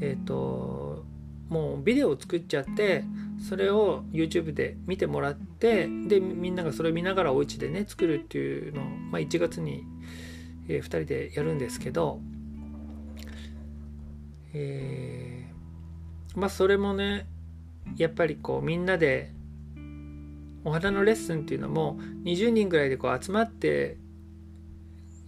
[0.00, 1.04] えっ、ー、と
[1.48, 3.04] もうビデオを作っちゃって
[3.48, 9.84] それを YouTube で見てもらってでみんながそれを見ながらお家でね作るっていうのを、まあ、1月に、
[10.68, 12.20] えー、2人でやるんですけど、
[14.54, 17.26] えー、まあそれもね
[17.96, 19.32] やっぱりこうみんなで
[20.64, 23.96] お花のレッスンっていうのも20人ぐらいでこう集まって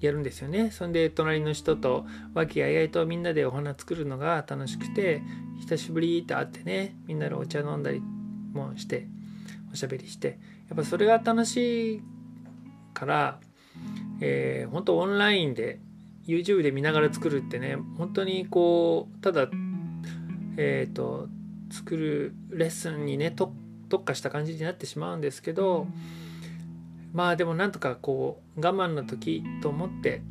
[0.00, 0.70] やるんですよね。
[0.70, 5.22] そんで隣の人と和気あいあいとみんなでお花作るのが楽しくて
[5.60, 9.06] 久しぶりって会ってねみんなでお茶飲んだりもして
[9.72, 12.02] おしゃべりしてやっぱそれが楽しい
[12.92, 13.40] から、
[14.20, 15.80] えー、本当オンラインで
[16.26, 19.48] YouTube で見ながら作るってね本当にこうただ
[20.56, 21.28] えっ、ー、と
[21.70, 23.52] 作るレッスンにね特
[23.88, 25.86] 特化した感じになってしまうんですけど
[27.12, 30.22] まあでもなんとかこう我慢の時と思って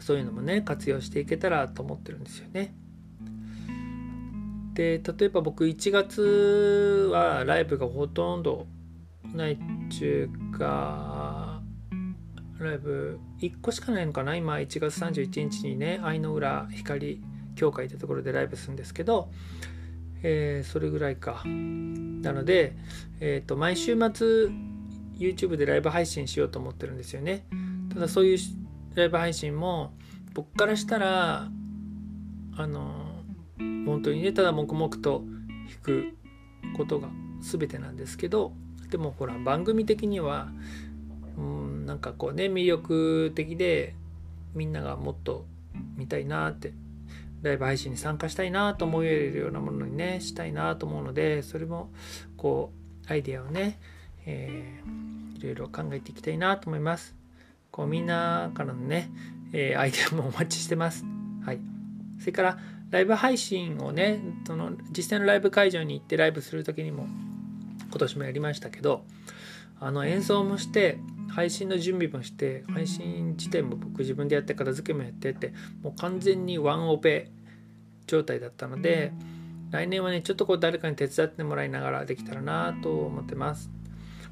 [0.00, 2.74] そういうのもね活用していけたらと思ってるんですよね。
[4.74, 8.66] で例えば僕1月はライブがほとんど
[9.32, 11.62] ないっちゅうか
[12.58, 14.34] ライブ1個しかないのかな？
[14.34, 17.22] 今1月31日にね愛の浦光
[17.54, 19.30] 協会ってところでライブするんですけど、
[20.26, 21.42] えー、それぐらいか。
[21.44, 22.74] なので、
[23.20, 24.48] えーと、毎週末
[25.18, 27.46] YouTube でライブ配信しようと思ってるんですよね。
[27.92, 28.38] ただそういう
[28.94, 29.92] ライブ配信も
[30.32, 31.48] 僕からしたら
[32.56, 33.22] あの
[33.58, 36.16] 本当にねただ黙々と弾く
[36.76, 37.08] ことが
[37.40, 38.52] 全てなんですけど
[38.90, 40.48] でもほら番組的には
[41.36, 43.94] うんなんかこうね魅力的で
[44.54, 45.46] みんながもっと
[45.96, 46.72] 見たいなって
[47.44, 51.90] ライブ配信に参加したいなと思えるようなものにねしたいなと思うのでそれも
[52.36, 52.72] こ
[53.08, 53.78] うアイデアをね、
[54.24, 57.14] えー、いろいろ考えていきたいなと思います。
[57.70, 59.10] こうみんなからのね、
[59.52, 61.04] えー、アイデアもお待ちしてます。
[61.44, 61.60] はい。
[62.18, 62.58] それから
[62.90, 67.06] ライブ配信をねその実際のライブ会場に行ってライブする時にも
[67.90, 69.04] 今年もやりましたけど
[69.80, 70.98] あの演奏もして
[71.34, 77.30] 配信の準備もして配信自体も僕自分でやって片付けもやってってもう完全にワンオペ
[78.06, 79.12] 状態だったので
[79.70, 83.70] 来年はねちょっとこう誰かに手伝ってもらいながらできたらなと思ってます。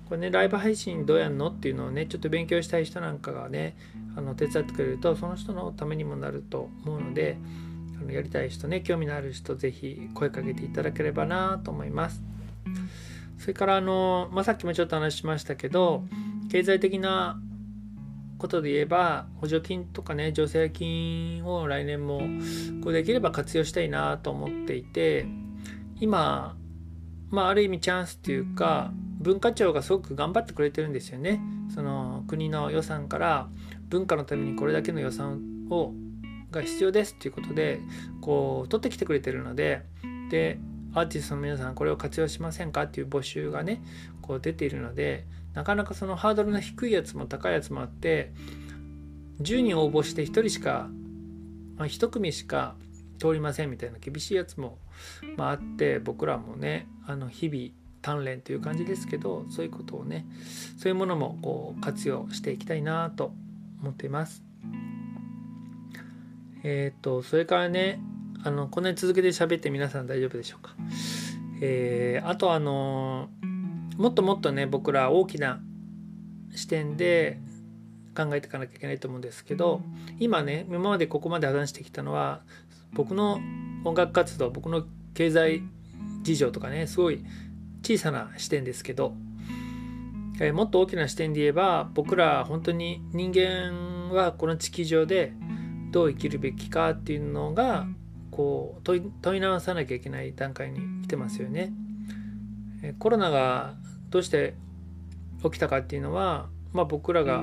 [0.08, 3.76] これねライブ配信どうやんのっていうのをねちょっと勉強したい人なんかがね
[4.14, 7.38] あの手伝ってくれるとその人のためにもなると思うので
[8.00, 12.22] あのやりたい人ね興味のある人是非声かけていただければなと思います。
[13.38, 16.04] それからあの、まあ、さっきもちょっと話しましたけど
[16.52, 17.40] 経済的な
[18.36, 22.20] ことで言えば補助金とかね助成金を来年も
[22.84, 25.24] こうできれば活用したいなと思っていて
[25.98, 26.54] 今
[27.30, 31.40] まあある意味チャンスっていうか文化庁がすごく頑張ってくれてるんですよね。
[31.74, 33.48] その国の予算から
[33.88, 35.94] 文化のためにこれだけの予算を
[36.50, 37.80] が必要ですっていうことで
[38.20, 39.86] こう取ってきてくれてるので
[40.28, 40.58] で
[40.92, 43.82] アーティストの皆さんこれを活用しませんかっていう募集がね
[44.20, 48.32] こう出ているのでなかなかそのハードルの低いやつも高いやつもあって
[49.40, 50.88] 10人応募して1人しか、
[51.76, 52.74] まあ、1組しか
[53.18, 54.78] 通りませんみたいな厳しいやつも、
[55.36, 60.26] まあ、あって僕らもねあの日々鍛錬という感じですけどそういうことをね
[60.78, 63.32] そういうものもこう活用していきたいなと
[63.80, 64.42] 思っています。
[66.64, 68.00] えっ、ー、とそれからね
[68.44, 70.74] あのこんなに続けて喋って皆さん大丈夫でしょうか。
[71.60, 73.51] えー、あとあのー
[73.96, 75.60] もっともっとね僕ら大きな
[76.54, 77.40] 視点で
[78.16, 79.82] 考えていかなきゃいけないと思うんですけど
[80.18, 82.42] 今ね今までここまで話してきたのは
[82.92, 83.40] 僕の
[83.84, 85.62] 音楽活動僕の経済
[86.22, 87.24] 事情とかねすごい
[87.82, 89.14] 小さな視点ですけど、
[90.40, 95.32] えー、もっと大きな視点で言えば僕ら本当に人間はこの地球上で
[95.90, 97.86] どう生きるべきかっていうのが
[98.30, 101.72] こう問い直さなきゃいけない段階に来てますよね。
[102.98, 103.74] コロナが
[104.10, 104.54] どうして
[105.42, 107.42] 起きたかっていうのは、まあ、僕らが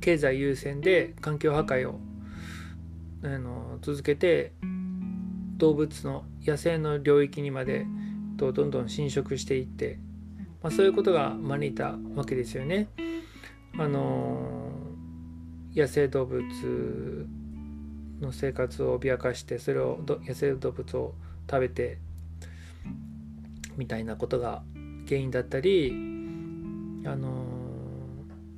[0.00, 2.00] 経済優先で環境破壊を
[3.24, 4.52] あの続けて
[5.56, 7.86] 動物の野生の領域にまで
[8.36, 9.98] とどんどん侵食していって、
[10.62, 12.88] まあ、そういうことが招いたわけですよね。
[13.78, 14.70] あの
[15.74, 17.26] 野生動物
[18.20, 21.14] の生活を脅かしてそれを野生動物を
[21.50, 21.98] 食べて
[23.76, 24.62] みたいなことが
[25.08, 25.92] 原因だったり
[27.04, 27.46] あの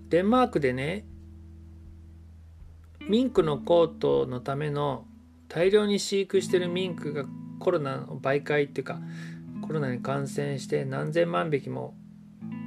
[0.09, 1.05] デンマークでね
[3.09, 5.07] ミンクのコートのための
[5.49, 7.25] 大量に飼育してるミンクが
[7.59, 8.99] コロナの媒介っていうか
[9.67, 11.95] コロナに感染して何千万匹も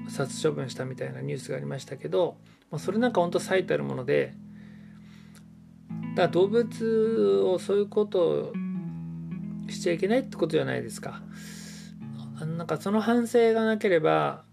[0.09, 2.37] 殺処分したみたいなニュースがありましたけど、
[2.71, 4.33] ま、それなんかほんと最たるもので
[6.15, 8.53] だから動物をそういうことを
[9.69, 11.21] しちゃいけないってことじゃないですか。
[12.45, 14.43] なんかその反省がなければ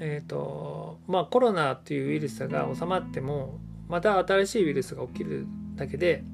[0.00, 6.24] えっ、ー、とまあコロナっていうウイルスが収まってもまた新しいウイルスが起きるだけで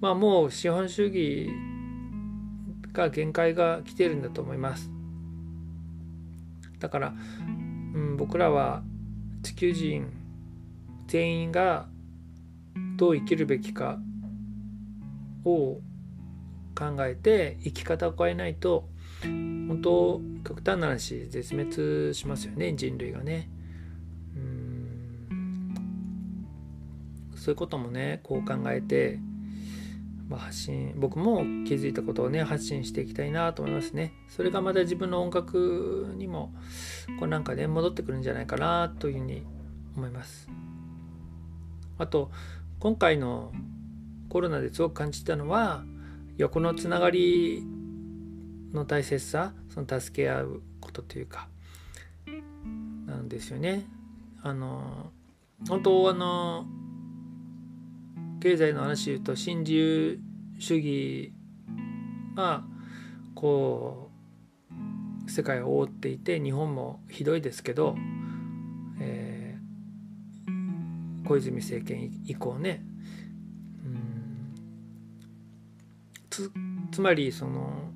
[0.00, 1.48] まあもう資本主義
[2.92, 4.90] が限界が来てるんだと思います。
[6.78, 7.14] だから、
[7.94, 8.82] うん、僕らは
[9.42, 10.12] 地球人
[11.06, 11.88] 全員が
[12.96, 13.98] どう生きるべきか
[15.44, 15.80] を
[16.76, 18.88] 考えて生き方を変えないと
[19.24, 23.48] 本当極端な話絶滅しますよね人類がね。
[24.36, 26.46] うん。
[27.34, 29.18] そういうこともねこう考えて、
[30.28, 34.12] まあ、発信僕も気づいたことをね発信していきたいなと思いますね。
[34.28, 36.52] それがまた自分の音楽にも
[37.18, 39.42] こうなんかね戻ってくるんじゃないかなというふうに
[39.96, 40.48] 思います。
[41.98, 42.30] あと
[42.80, 43.52] 今回の
[44.28, 45.84] コロナですごく感じたのは
[46.36, 47.62] 横のつながり
[48.74, 51.48] の大切さその助け合うことというか
[53.06, 53.84] なんですよね。
[54.42, 55.10] あの
[55.68, 56.66] 本当あの
[58.40, 60.20] 経済の話言うと新自由
[60.58, 61.32] 主義
[62.34, 62.64] が
[63.34, 64.10] こ
[65.26, 67.96] う世界を覆っていて日本もひどいですけど、
[69.00, 72.84] えー、小泉政権以降ね
[73.86, 74.54] うん
[76.28, 76.52] つ
[76.92, 77.90] つまりその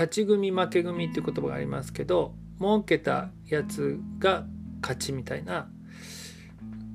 [0.00, 4.46] 勝ち組負け組っていう言葉がありますけど儲けたやつが
[4.80, 5.68] 勝ちみたいな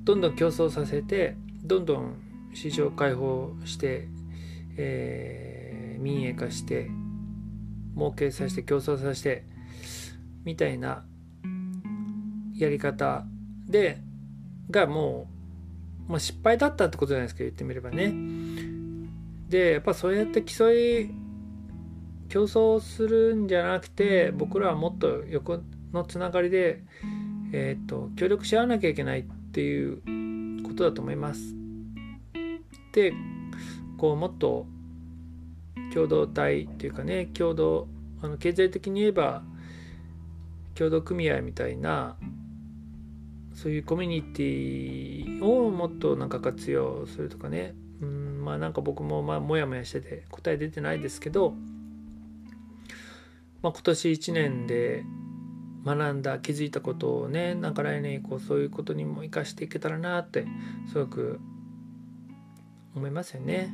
[0.02, 2.16] どんどん競争させてどんどん
[2.52, 4.08] 市場開放して、
[4.76, 6.90] えー、民営化して
[7.94, 9.44] 儲けさせて競争させて
[10.42, 11.04] みたいな
[12.56, 13.24] やり方
[13.68, 14.00] で
[14.68, 15.28] がも
[16.08, 18.12] う、まあ、失敗だったってことじゃないですか言ってみればね。
[19.48, 21.08] でやっぱそうやって競い
[22.28, 25.60] 競争するんじゃなくて僕らはもっと横
[25.92, 26.82] のつながりで、
[27.52, 29.22] えーと、協力し合わなきゃいけないっ
[29.52, 31.54] ていうことだと思います。
[32.92, 33.12] で
[33.98, 34.66] こうもっと
[35.92, 37.88] 共同体っていうかね共同
[38.22, 39.42] あの経済的に言えば
[40.74, 42.16] 協同組合みたいな
[43.54, 51.54] そういうコミュニティをもっとなんか活用するとかねうんまあなんか僕もまあモヤモヤしてて答え出てないですけど、
[53.62, 55.04] まあ、今年1年で
[55.84, 60.46] 学んだ気づいたことをねなんか来年以降そういうことにも生かしていけたらなって
[60.90, 61.40] すごく
[62.94, 63.72] 思いますよね。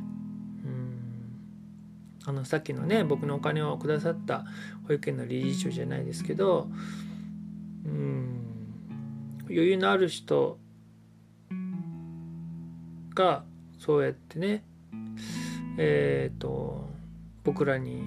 [2.25, 4.45] あのさっきのね僕のお金をくださった
[4.87, 6.69] 保育園の理事長じゃないですけど
[7.85, 8.47] うん
[9.49, 10.57] 余裕のある人
[13.13, 13.43] が
[13.77, 14.63] そうやってね
[15.77, 16.89] えっ、ー、と
[17.43, 18.03] 僕らに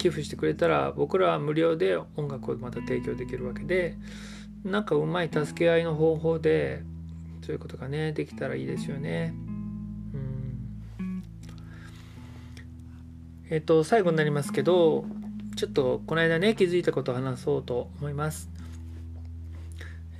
[0.00, 3.96] 寄付してくれたら僕らは無料で音楽をまた提供できるわけで
[4.64, 6.82] なんかうまい助け合いの方法で
[7.42, 9.34] そういうことがねできたらいいですよね。
[10.14, 11.22] うん
[13.50, 15.04] えっ、と最後になりますけど
[15.56, 18.48] ちょっとこの間ね気づいたことを話そうと思います。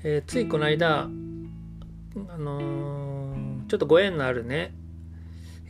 [0.03, 1.09] えー、ついこの間あ
[2.39, 4.74] のー、ちょっとご縁のあるね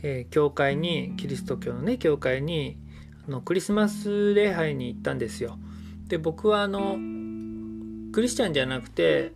[0.03, 2.77] えー、教会にキリスト教のね教会に
[3.27, 5.57] あのクリスマス礼拝に行ったんですよ。
[6.07, 6.97] で僕はあの
[8.11, 9.33] クリスチャンじゃなくて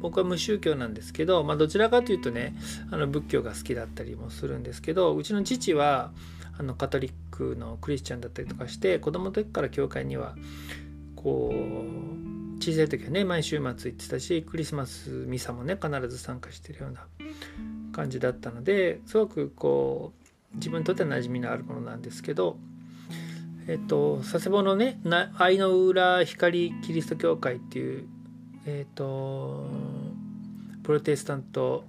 [0.00, 2.54] 僕は無宗教なんですけど、まあ、どちらかというとね
[2.90, 6.12] あの仏教が好きだったりもするんですけどうちの父は
[6.58, 10.34] あのカトリックのクリスチャンだったりとかして子供の時から教会には
[11.16, 17.06] こう小さい時はね毎週末行ってたしクリスマスミサもね必ず参加してるような
[17.92, 20.23] 感じだったのですごくこう
[20.54, 22.58] 自分にとっては馴染みのあるものなんですけど
[23.66, 25.00] えっと佐世保のね
[25.36, 28.08] 愛の浦光キリスト教会っていう
[28.66, 29.70] えっと
[30.82, 31.84] プロテスタント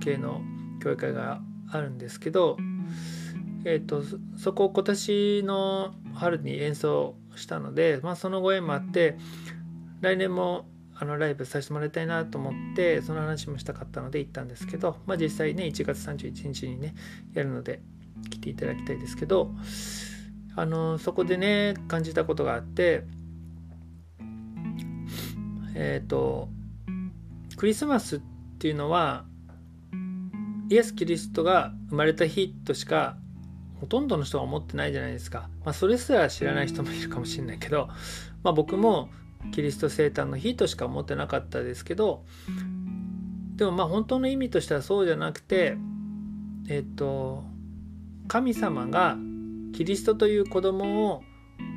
[0.00, 0.42] 系の
[0.82, 2.56] 教会があるんですけど
[3.64, 4.02] えっと
[4.36, 9.16] そこを今年の春に演奏したので、まあ、そのご縁もあって
[10.00, 10.66] 来年も
[11.02, 16.94] あのライブさせてもらいたいなと思ってその話もしたかったので行ったんですけど、まあ、実際ね1月31日にね
[17.34, 17.82] やるので
[18.30, 19.50] 来ていただきたいですけど
[20.54, 23.02] あのそこでね感じたことがあって
[25.74, 26.48] えっ、ー、と
[27.56, 28.20] クリスマスっ
[28.60, 29.24] ていうのは
[30.68, 33.16] イエス・キリストが生まれた日としか
[33.80, 35.50] ほとんどの人が思ってないじゃないですか。
[35.64, 37.88] まあ、それすら知らない人もいるかもしれないけど、
[38.44, 39.10] まあ、僕も
[39.50, 42.24] キリスト生誕の日としか思ってなかったですけど
[43.56, 45.76] でもまあ本当の意味としてはそうじゃなくて
[46.68, 47.44] えっと
[48.28, 49.16] 神様が
[49.74, 51.22] キリストという子供を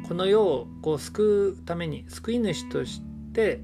[0.08, 3.02] この世をこう救うために救い主とし
[3.34, 3.62] て、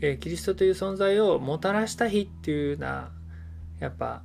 [0.00, 3.10] えー、キリストという存在をもたらした日っていうような
[3.80, 4.22] やっぱ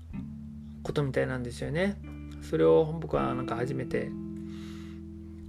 [0.84, 1.98] ことみたいなんですよね。
[2.42, 4.12] それを僕はなんか初めて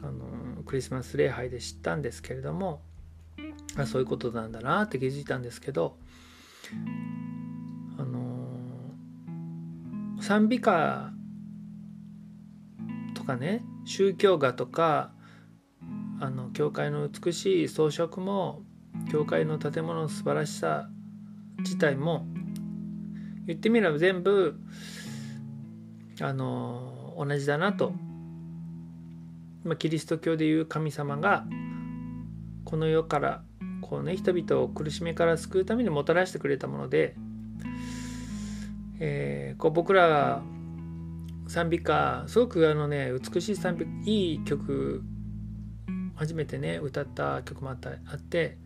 [0.02, 2.80] あのクリスマス礼拝で知ったんですけれども
[3.76, 5.96] あそういうことなんだなって気づいたんですけど
[7.98, 8.48] あの
[10.20, 11.12] 賛美歌
[13.14, 15.12] とかね宗教画とか
[16.20, 18.62] あの教会の美しい装飾も
[19.10, 20.88] 教会の建物の素晴らしさ
[21.58, 22.26] 自体も
[23.46, 24.56] 言ってみれば全部
[26.20, 27.92] あの同じだなと、
[29.64, 31.44] まあ、キリスト教でいう神様が
[32.64, 33.42] この世から
[33.88, 37.14] こうね人々を苦しみから救うためにもたらしてくれたもので、
[38.98, 40.42] えー、こう僕らが
[41.48, 45.02] 賛美歌すごくあのね美しい賛美いい曲
[46.16, 48.56] 初めてね歌った曲もあったあって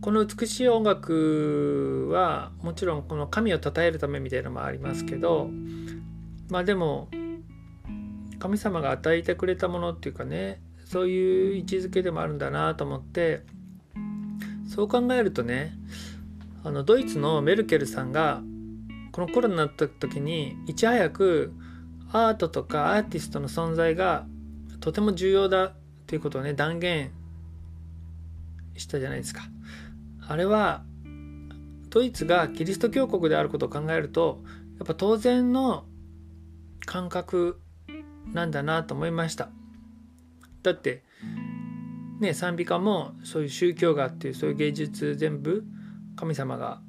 [0.00, 5.50] この美しい音楽はもちろんこの神を称えるためみたいなのもありますけど
[6.48, 7.08] まあでも
[8.38, 10.60] 神様が与えてくれたものっていうかね
[10.90, 13.42] そういう位置づけでもあるんだなと思って
[14.68, 15.72] そう考えるとね
[16.64, 18.42] あのドイツのメルケルさんが
[19.12, 21.52] このコロナになった時にいち早く
[22.10, 24.26] アートとかアーティストの存在が
[24.80, 25.74] とても重要だっ
[26.08, 27.12] ていうことをね断言
[28.76, 29.42] したじゃないですか。
[30.26, 30.82] あれは
[31.90, 34.42] ドイツがキリスト教国であることを考えると
[34.78, 35.84] やっぱ当然の
[36.84, 37.60] 感覚
[38.32, 39.50] なんだなと思いました
[40.62, 41.02] だって
[42.20, 45.64] ね賛美歌もそういう宗教画っていうそういう芸術全部
[46.16, 46.80] 神様が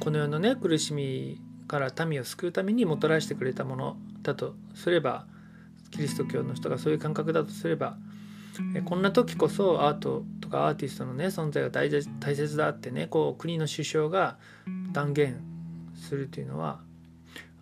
[0.00, 5.26] この世のね苦しみから民を救うためにもたらしてくれたものだとすれば
[5.90, 7.96] キリスト教の人がそういう感覚だとすれば
[8.84, 14.38] こんな時こそアートとかアーティストのね存在が大大切だってねこう国の首相が
[14.92, 15.40] 断言
[15.94, 16.80] するというのは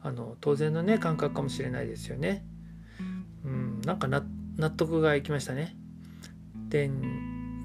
[0.03, 2.45] あの当然のね感覚かもしれないですよね。
[3.45, 4.23] うん、なんか納
[4.59, 5.77] 納得がいきましたね。
[6.69, 6.91] で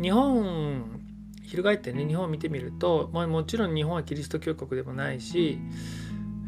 [0.02, 1.02] 日本
[1.44, 5.60] 翻ってね日本を見てみると、まあ、もちろん日本はキリスト教国でもないし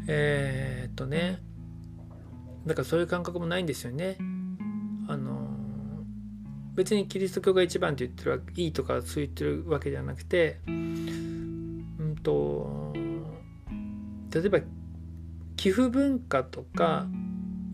[0.08, 1.40] えー、っとね
[2.64, 4.16] だからそういう感覚もないんですよね。
[5.08, 5.46] あの
[6.74, 12.92] 別にキリスト教が一番って言ってるわけいいとかそう言ってるわけじゃなくてうんと
[14.32, 14.60] 例えば
[15.56, 17.06] 寄付文化とか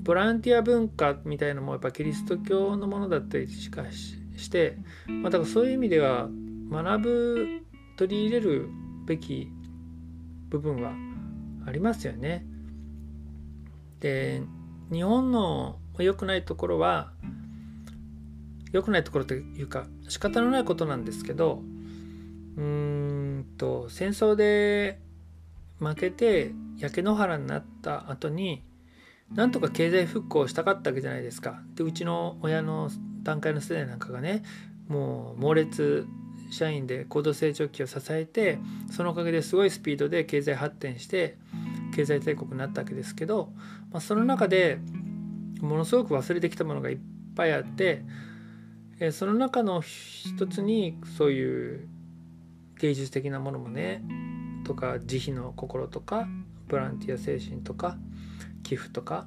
[0.02, 4.76] ボランティア文化みたいのもやっぱキリスト教のものだったりしかして、
[5.06, 6.28] まあ、だからそういう意味では
[6.70, 7.62] 学ぶ
[7.96, 8.68] 取り入れる
[9.06, 9.48] べき
[10.48, 10.92] 部分は
[11.66, 12.44] ありますよね。
[14.00, 14.42] で
[14.90, 17.12] 日本の良くないところは
[18.72, 21.62] 良くないところというか仕方のないことなんですけど
[22.56, 22.62] うー
[23.40, 24.98] んと戦争で
[25.78, 28.64] 負けて焼け野原になった後に
[29.34, 31.62] なんとか経済復興したかったわけじゃないですか。
[31.74, 32.90] でうちの親の
[33.22, 34.42] 段階の世代なんかがね
[34.88, 36.06] もう猛烈
[36.50, 38.58] 社員で高度成長期を支えて
[38.90, 41.38] そのおかげですごいスピードで経済発展して
[41.94, 43.52] 経済大国になったわけですけど、
[43.90, 44.78] まあ、その中で
[45.60, 46.98] ものすごく忘れてきたものがいっ
[47.34, 48.02] ぱいあって、
[48.98, 51.88] えその中の一つにそういう
[52.80, 54.02] 芸術的なものもね
[54.64, 56.26] とか慈悲の心とか
[56.68, 57.96] ボランティア精神とか
[58.62, 59.26] 寄付とか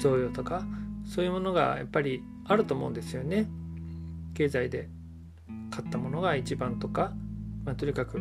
[0.00, 0.64] 贈与とか
[1.06, 3.48] そういうものがやっぱりあると思うんですよね。
[4.34, 4.88] 経済で
[5.70, 7.12] 買ったものが一番とか、
[7.64, 8.20] まあ、とにかく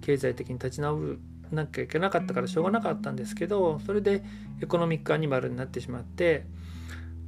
[0.00, 1.20] 経済的に立ち直る
[1.50, 4.22] なきゃいけなかったからしょうがなかったんですけどそれで
[4.62, 6.44] エコノミックアニマルになってしまって、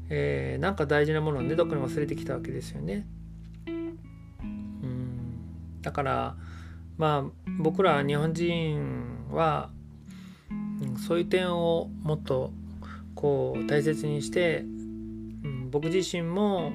[0.09, 3.07] えー、なんか大事なものをねどっかに忘れてきたわけですよね。
[3.67, 3.99] うん
[5.83, 6.37] だから
[6.99, 9.71] まあ僕ら日本人は、
[10.83, 12.53] うん、そういう点をもっと
[13.15, 14.65] こう大切にして、う
[15.49, 16.73] ん、僕自身も、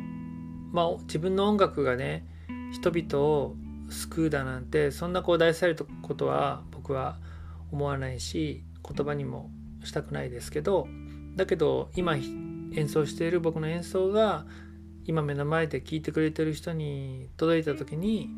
[0.72, 2.26] まあ、自分の音楽がね
[2.72, 3.56] 人々を
[3.90, 7.18] 救うだなんてそんなこう大されたことは僕は
[7.72, 9.50] 思わないし言葉にも
[9.84, 10.88] したくないですけど
[11.36, 14.46] だけど今演奏している僕の演奏が
[15.06, 18.30] 今目の前で聴いてくれてる人に届いた時に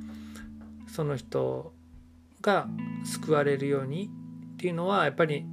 [0.87, 1.73] その人
[2.41, 2.67] が
[3.05, 4.09] 救われるように
[4.53, 5.45] っていうのはやっぱり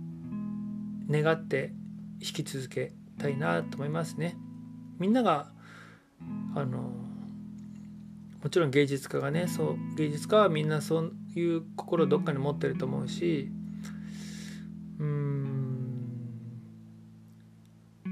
[1.09, 1.73] 願って
[2.21, 4.37] 弾き続けたいなと思いますね。
[4.99, 5.51] みんなが
[6.55, 6.93] あの
[8.43, 13.51] もちろん芸術家がねそう芸術家はみんなそういう心をどっかに持ってると思うし
[14.99, 15.77] うん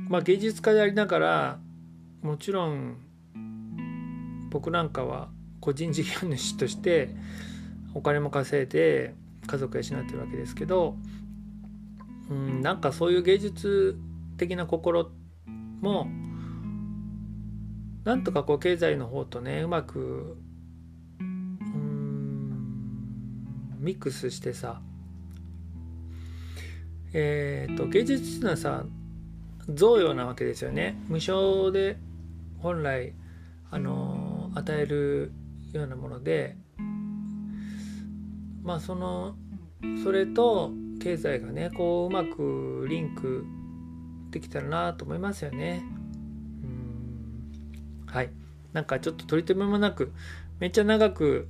[0.09, 1.59] まあ芸術家でありながら
[2.22, 2.97] もちろん
[4.51, 5.28] 僕なんかは
[5.61, 7.11] 個人事業主として
[7.95, 9.14] お金も稼いで
[9.47, 10.97] 家族養ってるわけですけど
[12.31, 13.99] うんなんかそういう芸術
[14.37, 15.11] 的な心
[15.81, 16.09] も
[18.05, 20.37] なんとかこう経済の方とねうまく
[21.20, 22.39] うん
[23.79, 24.81] ミックスしてさ
[27.12, 28.85] えっ、ー、と芸術っていうのはさ
[29.68, 31.01] 贈与なわけですよね。
[31.09, 31.97] 無償で
[32.59, 33.14] 本来
[33.70, 35.33] あの与える
[35.72, 36.57] ようなもので
[38.62, 39.37] まあその
[40.03, 43.45] それと経済がねこううまくリンク
[44.30, 45.82] できたらなと思いますよね。
[46.62, 48.07] うん。
[48.07, 48.30] はい。
[48.72, 50.12] なんかちょっと取り留めもなく
[50.59, 51.49] めっちゃ長く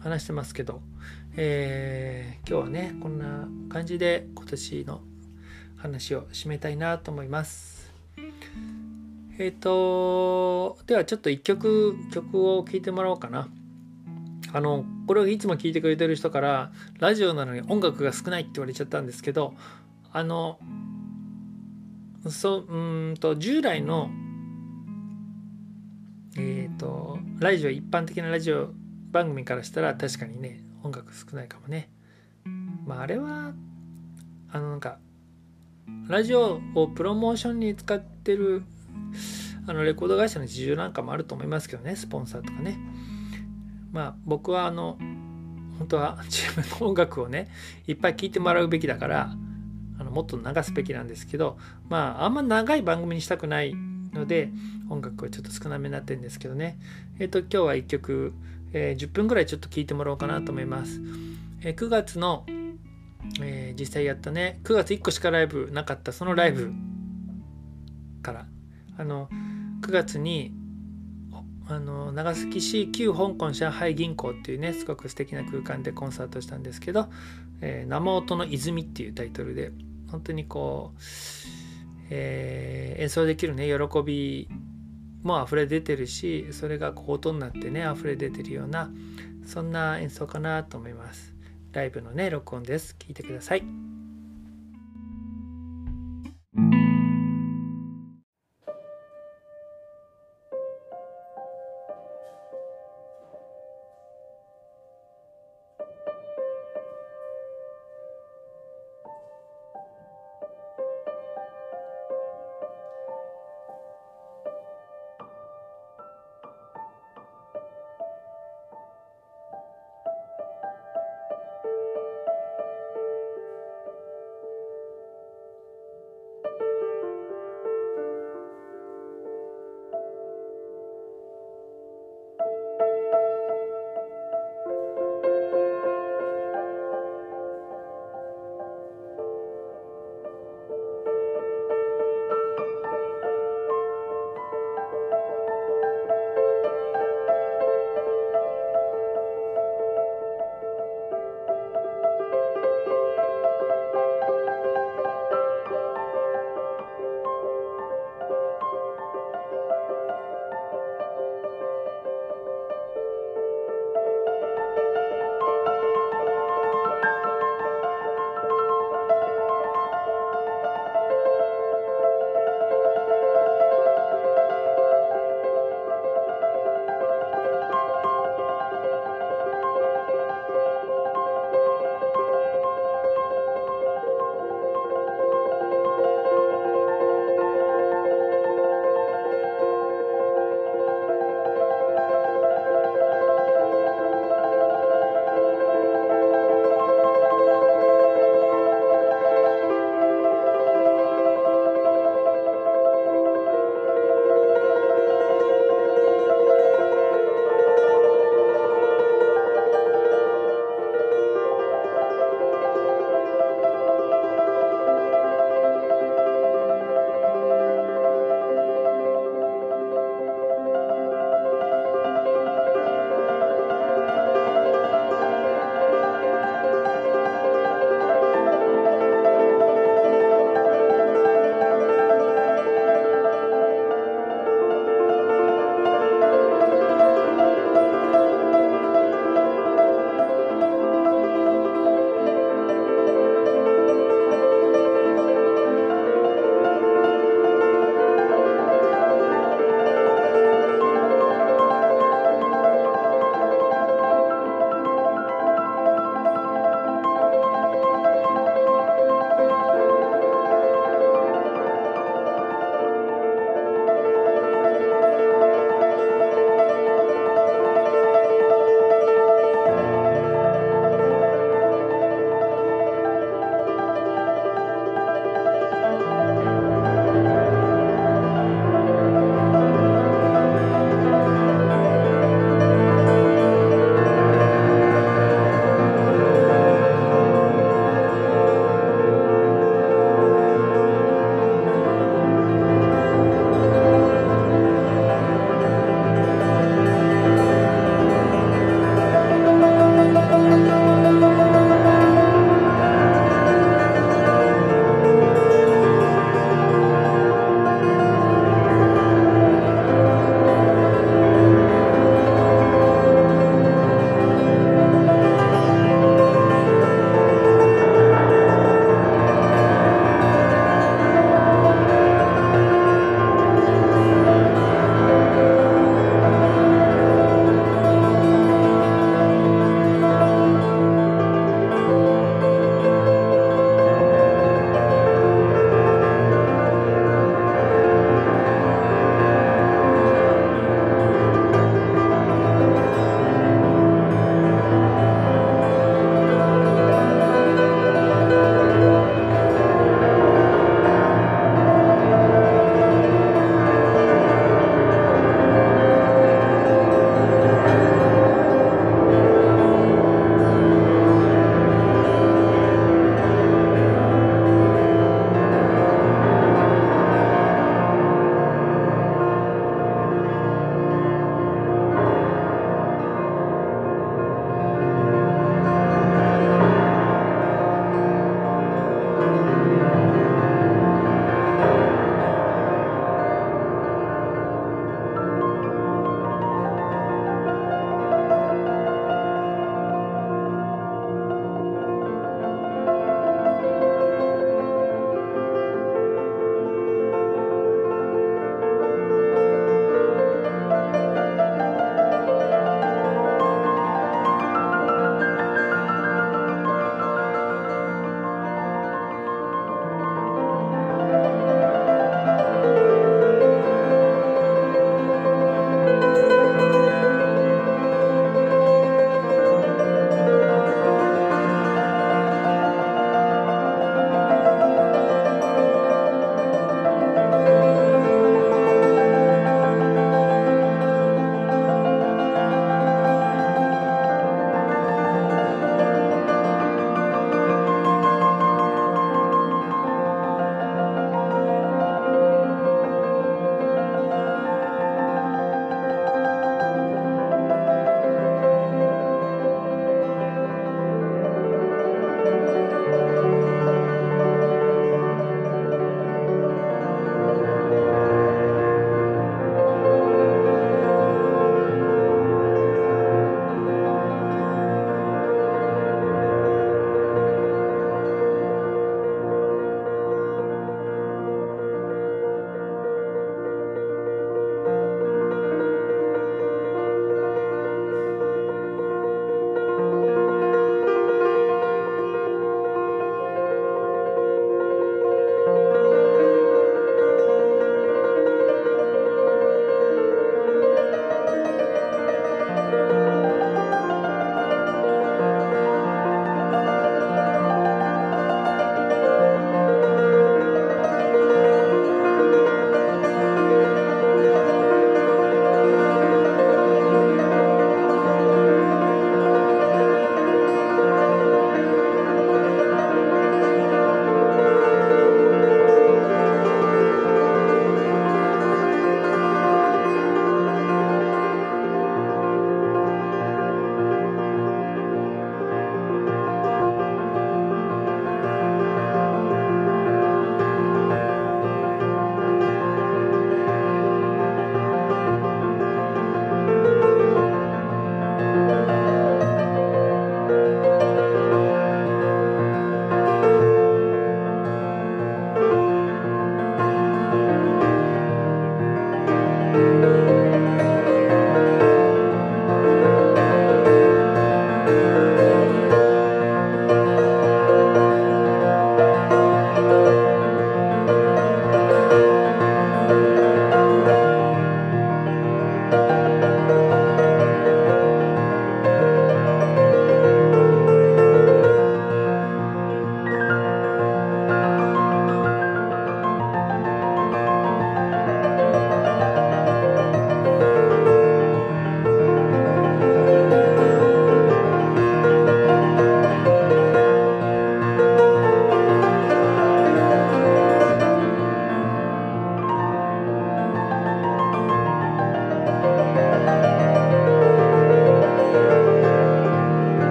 [0.00, 0.82] 話してますけど
[1.36, 5.00] えー、今日はねこんな感じで今年の
[5.76, 7.92] 話を締めたいなと思います。
[9.38, 13.48] えっ、ー、とではちょっと一曲曲を聴いてもらおうかな。
[14.52, 19.54] あのこれをいつも聴いてくれてる人からラジオなのに音楽が少ないって言われちゃったんですけど
[20.12, 20.60] あの
[22.28, 24.08] そううんと従来の
[26.36, 28.68] えっ、ー、とラジオ一般的なラジオ
[29.10, 31.90] 番組からしたら確かにね音楽少ないかもね。
[32.86, 33.52] まああれは
[34.52, 35.00] あのなんか
[36.06, 38.62] ラジオをプロモーションに使ってる
[39.66, 42.78] あのレコード会社の事情なんかもあると思いますけどねスポンサーとかね。
[43.92, 44.96] まあ僕はあの
[45.78, 47.48] 本当は自分の音楽をね
[47.86, 49.34] いっぱい聴いてもらうべきだから
[49.98, 53.74] あのもっと流すべきなんですけどまああんま長い番組にしたくない
[54.12, 54.50] ので
[54.88, 56.78] 音楽はちょっと少なめになってるんですけどね。
[57.18, 58.32] えっ、ー、と今日は1曲、
[58.72, 61.00] えー、10分ぐらいちょっと聴いてもらおうかなと思います、
[61.62, 62.44] えー、9月の、
[63.40, 66.72] え実際やったね9月1個しかライブなかったそのライブ
[68.22, 68.46] から。
[69.00, 69.30] あの
[69.80, 70.52] 9月に
[71.70, 77.08] あの長崎市旧香港上海銀行っていうねすごく素敵な空間でコンサートしたんですけど
[77.62, 79.70] 「えー、生音の泉」っていうタイトルで
[80.10, 81.00] 本当にこう、
[82.10, 84.48] えー、演奏できるね喜び
[85.22, 88.90] も溢れ出てるしそれがこう音になってね溢れ出てるような
[89.46, 91.34] そんな演奏かなと思います。
[91.72, 92.96] ライブのね録音です。
[92.98, 93.89] 聞いてください。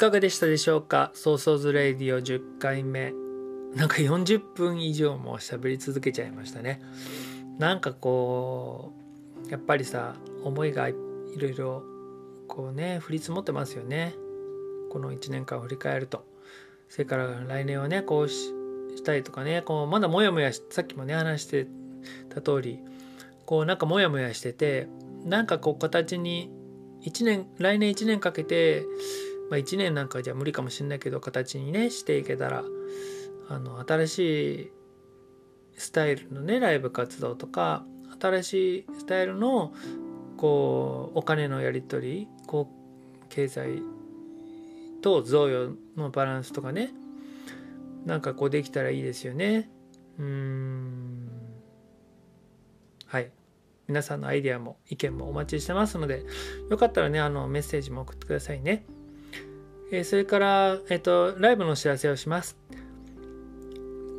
[0.00, 1.10] かがでしたでしょうか？
[1.12, 3.12] ソーソーズレイディオ10回目。
[3.76, 6.80] なんか40分以上も喋り続けちゃいましたね。
[7.58, 8.94] なんかこ
[9.46, 10.94] う、やっぱりさ、思いがい
[11.36, 11.82] ろいろ
[12.48, 14.14] こうね、降り積もってますよね。
[14.90, 16.24] この1年間を振り返ると。
[16.88, 18.54] それから来年はね、こうし
[19.04, 21.66] たいとかね、こうまだモヤモヤさっきもね、話して
[22.34, 22.78] た通り、
[23.44, 24.88] こうなんかモヤモヤしてて、
[25.26, 26.50] なんかこう形に
[27.02, 28.86] 1年、来年1年かけて、
[29.50, 32.64] まあ、1年なんかじゃ無理かもしれないけど形にねしていけたら
[33.48, 34.18] あの新し
[34.54, 34.72] い
[35.76, 37.84] スタイルのねライブ活動とか
[38.20, 39.72] 新しいスタイルの
[40.36, 42.70] こうお金のやり取りこ
[43.22, 43.82] う経済
[45.02, 46.90] と贈与のバランスとかね
[48.06, 49.70] なんかこうできたらいいですよね。
[50.18, 51.28] うん。
[53.06, 53.30] はい。
[53.88, 56.24] 皆さんのアイデアも意見もお待ちしてますので
[56.70, 58.86] よかったらねあのメッセージも送ってくださいね。
[59.92, 62.56] えそれから、えっと、ライブのお知らせをします。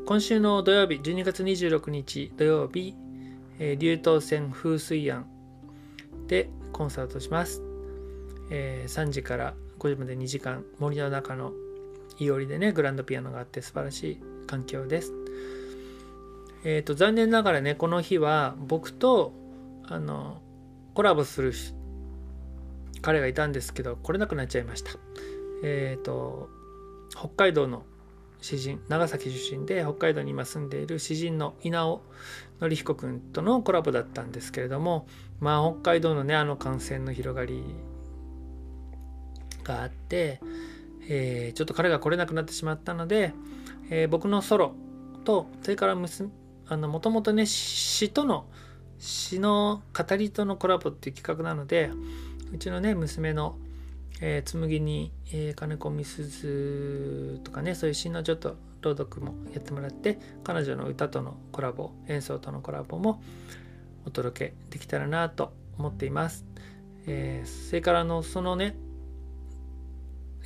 [0.06, 2.94] 今週の土曜日、12月26日土曜日、
[3.58, 5.28] えー、竜頭線風水庵
[6.28, 7.62] でコンサートします。
[8.50, 11.54] えー、3時から5時まで2時間、森の中の
[12.20, 15.14] いおりでね、グランドピアノがあって素晴らしい環境です。
[16.66, 19.32] えっ、ー、と、残念ながらね、この日は僕と、
[19.88, 20.42] あの、
[20.94, 21.54] コラボする
[23.02, 24.92] 彼がいたんですけど、来れなくなっちゃいました。
[25.64, 26.49] えっ、ー、と
[27.16, 27.84] 北海道の
[28.41, 32.01] 詩人長崎出身で北海道に今住んでいる詩人の稲尾
[32.59, 35.07] 紀彦君とのコラボだったんですけれども
[35.39, 37.64] まあ北海道のねあの感染の広がり
[39.64, 40.39] があって、
[41.07, 43.34] えー、ちょっと彼が来れなくなってしまったので、
[43.89, 44.74] えー、僕のソロ
[45.24, 46.07] とそれからも
[46.99, 48.47] ともとね詩との
[48.97, 51.91] 詩の語りとのコラボっていう企画なので
[52.51, 53.57] うちのね娘の
[54.22, 63.22] えー、紬に、えー、金子みすずとかねそういう詩のちょっと朗読もやってもらって彼女の歌とのコラボ演奏とのコラボも
[64.06, 66.46] お届けできたらなと思っています、
[67.08, 68.76] えー、それからのそのね、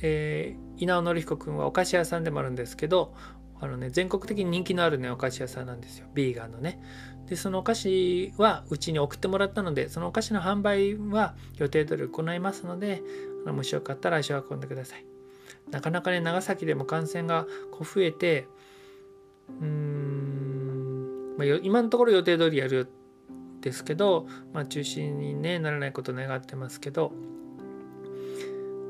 [0.00, 3.14] えー、稲尾紀彦君はお菓子屋さんでもあるんですけど
[3.60, 6.06] あのね全国的に人気のあるねお菓子屋さんなんですよ。
[6.14, 6.78] ビーガンのね。
[7.26, 13.02] でそのお菓子はうちに送ってもらったのでそのお菓子の販売は予定通り行いますので
[13.52, 15.06] もしよかったら足を運んでください。
[15.70, 18.46] なかなかね長崎でも感染がこう増えて
[19.60, 22.88] うーん、まあ、今のところ予定通りやる
[23.60, 27.12] ですけど、まあ、中止に、ね、ならないことを願ってますけど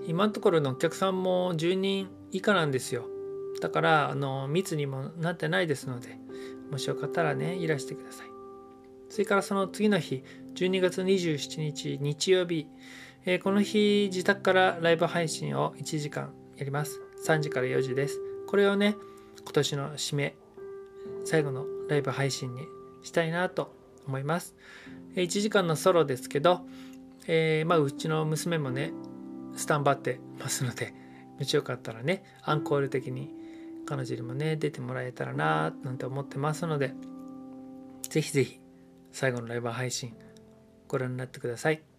[0.07, 3.07] 今のところのお客さんも10人以下なんですよ。
[3.61, 6.18] だからあの密にもなってないですので
[6.70, 8.26] もしよかったらねいらしてください。
[9.09, 10.22] それからその次の日
[10.54, 12.66] 12月27日日曜日、
[13.28, 17.00] えー、この日自宅からライブ配信を1時間やります。
[17.26, 18.20] 3時から4時です。
[18.46, 18.96] これをね
[19.42, 20.36] 今年の締め
[21.24, 22.62] 最後のライブ配信に
[23.02, 23.74] したいなと
[24.06, 24.54] 思います。
[25.16, 26.60] 1時間のソロですけど、
[27.26, 28.92] えー、まあ、うちの娘もね
[29.56, 30.94] スタンバってますので
[31.36, 33.34] もしよかったらねアンコール的に
[33.86, 36.94] 彼女にもね出てもらえたらななんて思ってますので
[38.08, 38.60] 是非是非
[39.10, 40.14] 最後のライブ配信
[40.86, 41.95] ご覧になってください。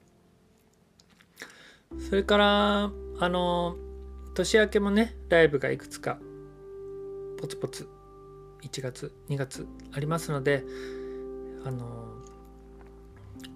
[2.09, 3.75] それからあの
[4.33, 6.19] 年明けもねライブがいくつか
[7.39, 7.87] ポツポツ
[8.63, 10.63] 1月2月ありますので
[11.65, 12.07] あの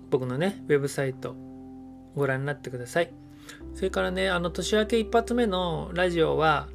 [0.10, 1.36] 僕のねウェブサイト
[2.16, 3.14] ご覧になってください。
[3.76, 6.68] それからねあの年明け一発目のラジオは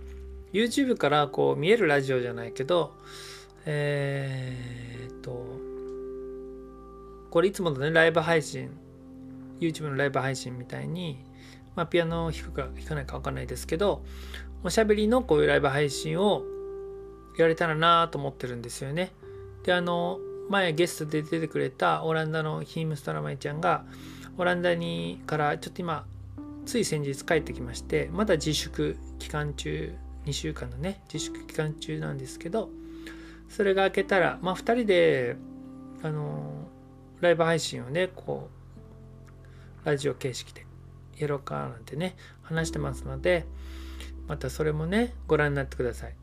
[0.57, 2.95] YouTube からこう見えるラジオじゃないけど、
[3.67, 5.45] えー、っと、
[7.31, 8.71] これいつものね、ライブ配信、
[9.61, 11.19] YouTube のライブ配信みたいに、
[11.77, 14.03] まあ、ピアノを弾くか弾かないかわかんないですけど、
[14.65, 16.43] おしゃべりのこういうライブ配信を
[17.39, 19.13] やれたらなと思ってるんですよね。
[19.63, 20.19] で、あの、
[20.51, 23.85] 前ゲストで出てくれたオランダのヒームストラマイちゃんが、
[24.39, 26.05] オランダにからちょっと今、
[26.65, 29.95] つい先日帰ってきまして、まだ自粛期間中
[30.27, 32.69] 2週間のね自粛期間中なんですけど
[33.49, 35.37] それが明けたらまあ2人で
[36.03, 36.69] あの
[37.21, 38.51] ライブ配信をねこ
[39.85, 40.66] うラジオ形式で
[41.19, 43.47] やろうかなんてね話してますので
[44.29, 46.15] またそれもねご覧になってください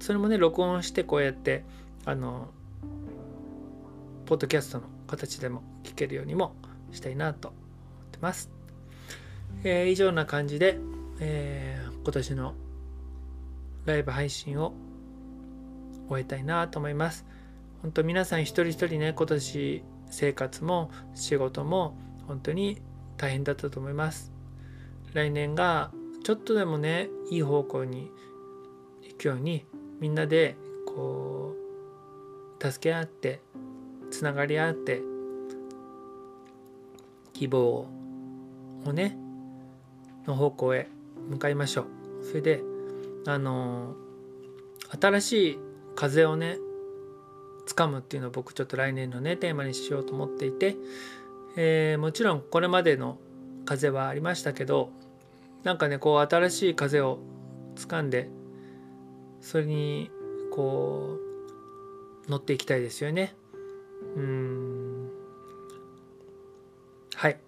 [0.00, 1.64] それもね録音してこうやって
[2.04, 2.48] あの
[4.26, 6.54] ポッドキャストの形でも聞けるようにも
[6.92, 8.50] したいなと思ってます、
[9.64, 10.78] えー、以上な感じで、
[11.20, 12.54] えー、今年の
[13.84, 14.72] ライブ配信を
[16.08, 17.26] 終えたいなと思います。
[17.82, 21.96] 本当皆さん一人一人ね、今年生活も仕事も
[22.26, 22.80] 本当に
[23.16, 24.32] 大変だったと思います。
[25.12, 25.92] 来年が
[26.24, 28.10] ちょっとでもねいい方向に
[29.02, 29.64] 行くように
[30.00, 30.56] みんなで
[30.86, 31.54] こ
[32.60, 33.40] う助け合って
[34.10, 35.02] つながり合って
[37.32, 37.86] 希望
[38.84, 39.16] をね
[40.26, 40.88] の方向へ
[41.28, 42.62] 向かいましょうそれで
[43.26, 43.94] あの
[45.00, 45.58] 新しい
[45.94, 46.58] 風をね
[47.66, 50.76] 掴むっていうのを僕ちょっと来年のねテーマにしようと思っていて、
[51.56, 53.18] えー、もちろんこれまでの
[53.64, 54.90] 風はありましたけど
[55.62, 57.18] なんかねこう新しい風を
[57.76, 58.28] 掴んで
[59.40, 60.10] それに
[60.50, 61.18] こ
[62.26, 63.34] う乗っていきたいですよね。
[64.16, 65.10] うん。
[67.14, 67.38] はい。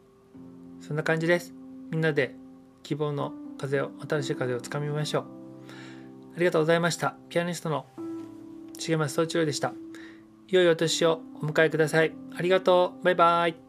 [0.81, 1.55] そんな感じです。
[1.91, 2.35] みんなで
[2.83, 5.25] 希望の風を新しい風をつかみましょう。
[6.37, 7.17] ありがとうございました。
[7.29, 7.87] ピアニストの
[8.79, 9.73] 重松総一郎でした。
[10.49, 12.13] 良いお年をお迎えください。
[12.37, 13.05] ありがとう。
[13.05, 13.66] バイバイ。